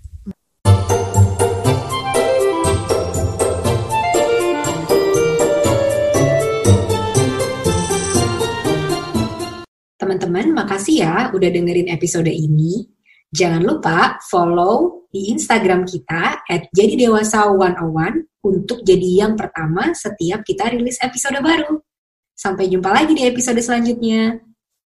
Teman-teman, 9.98 10.54
makasih 10.54 11.04
ya 11.04 11.16
udah 11.34 11.50
dengerin 11.52 11.90
episode 11.90 12.30
ini. 12.30 12.97
Jangan 13.38 13.62
lupa 13.62 14.17
follow 14.26 15.06
di 15.13 15.30
Instagram 15.30 15.86
kita 15.86 16.41
at 16.41 16.73
jadi 16.73 17.06
dewasa 17.06 17.45
101 17.45 18.26
untuk 18.41 18.82
jadi 18.82 19.30
yang 19.30 19.38
pertama 19.38 19.93
setiap 19.93 20.41
kita 20.41 20.73
rilis 20.73 20.97
episode 21.06 21.38
baru. 21.45 21.78
Sampai 22.34 22.65
jumpa 22.65 22.89
lagi 22.89 23.13
di 23.13 23.30
episode 23.30 23.62
selanjutnya. 23.62 24.41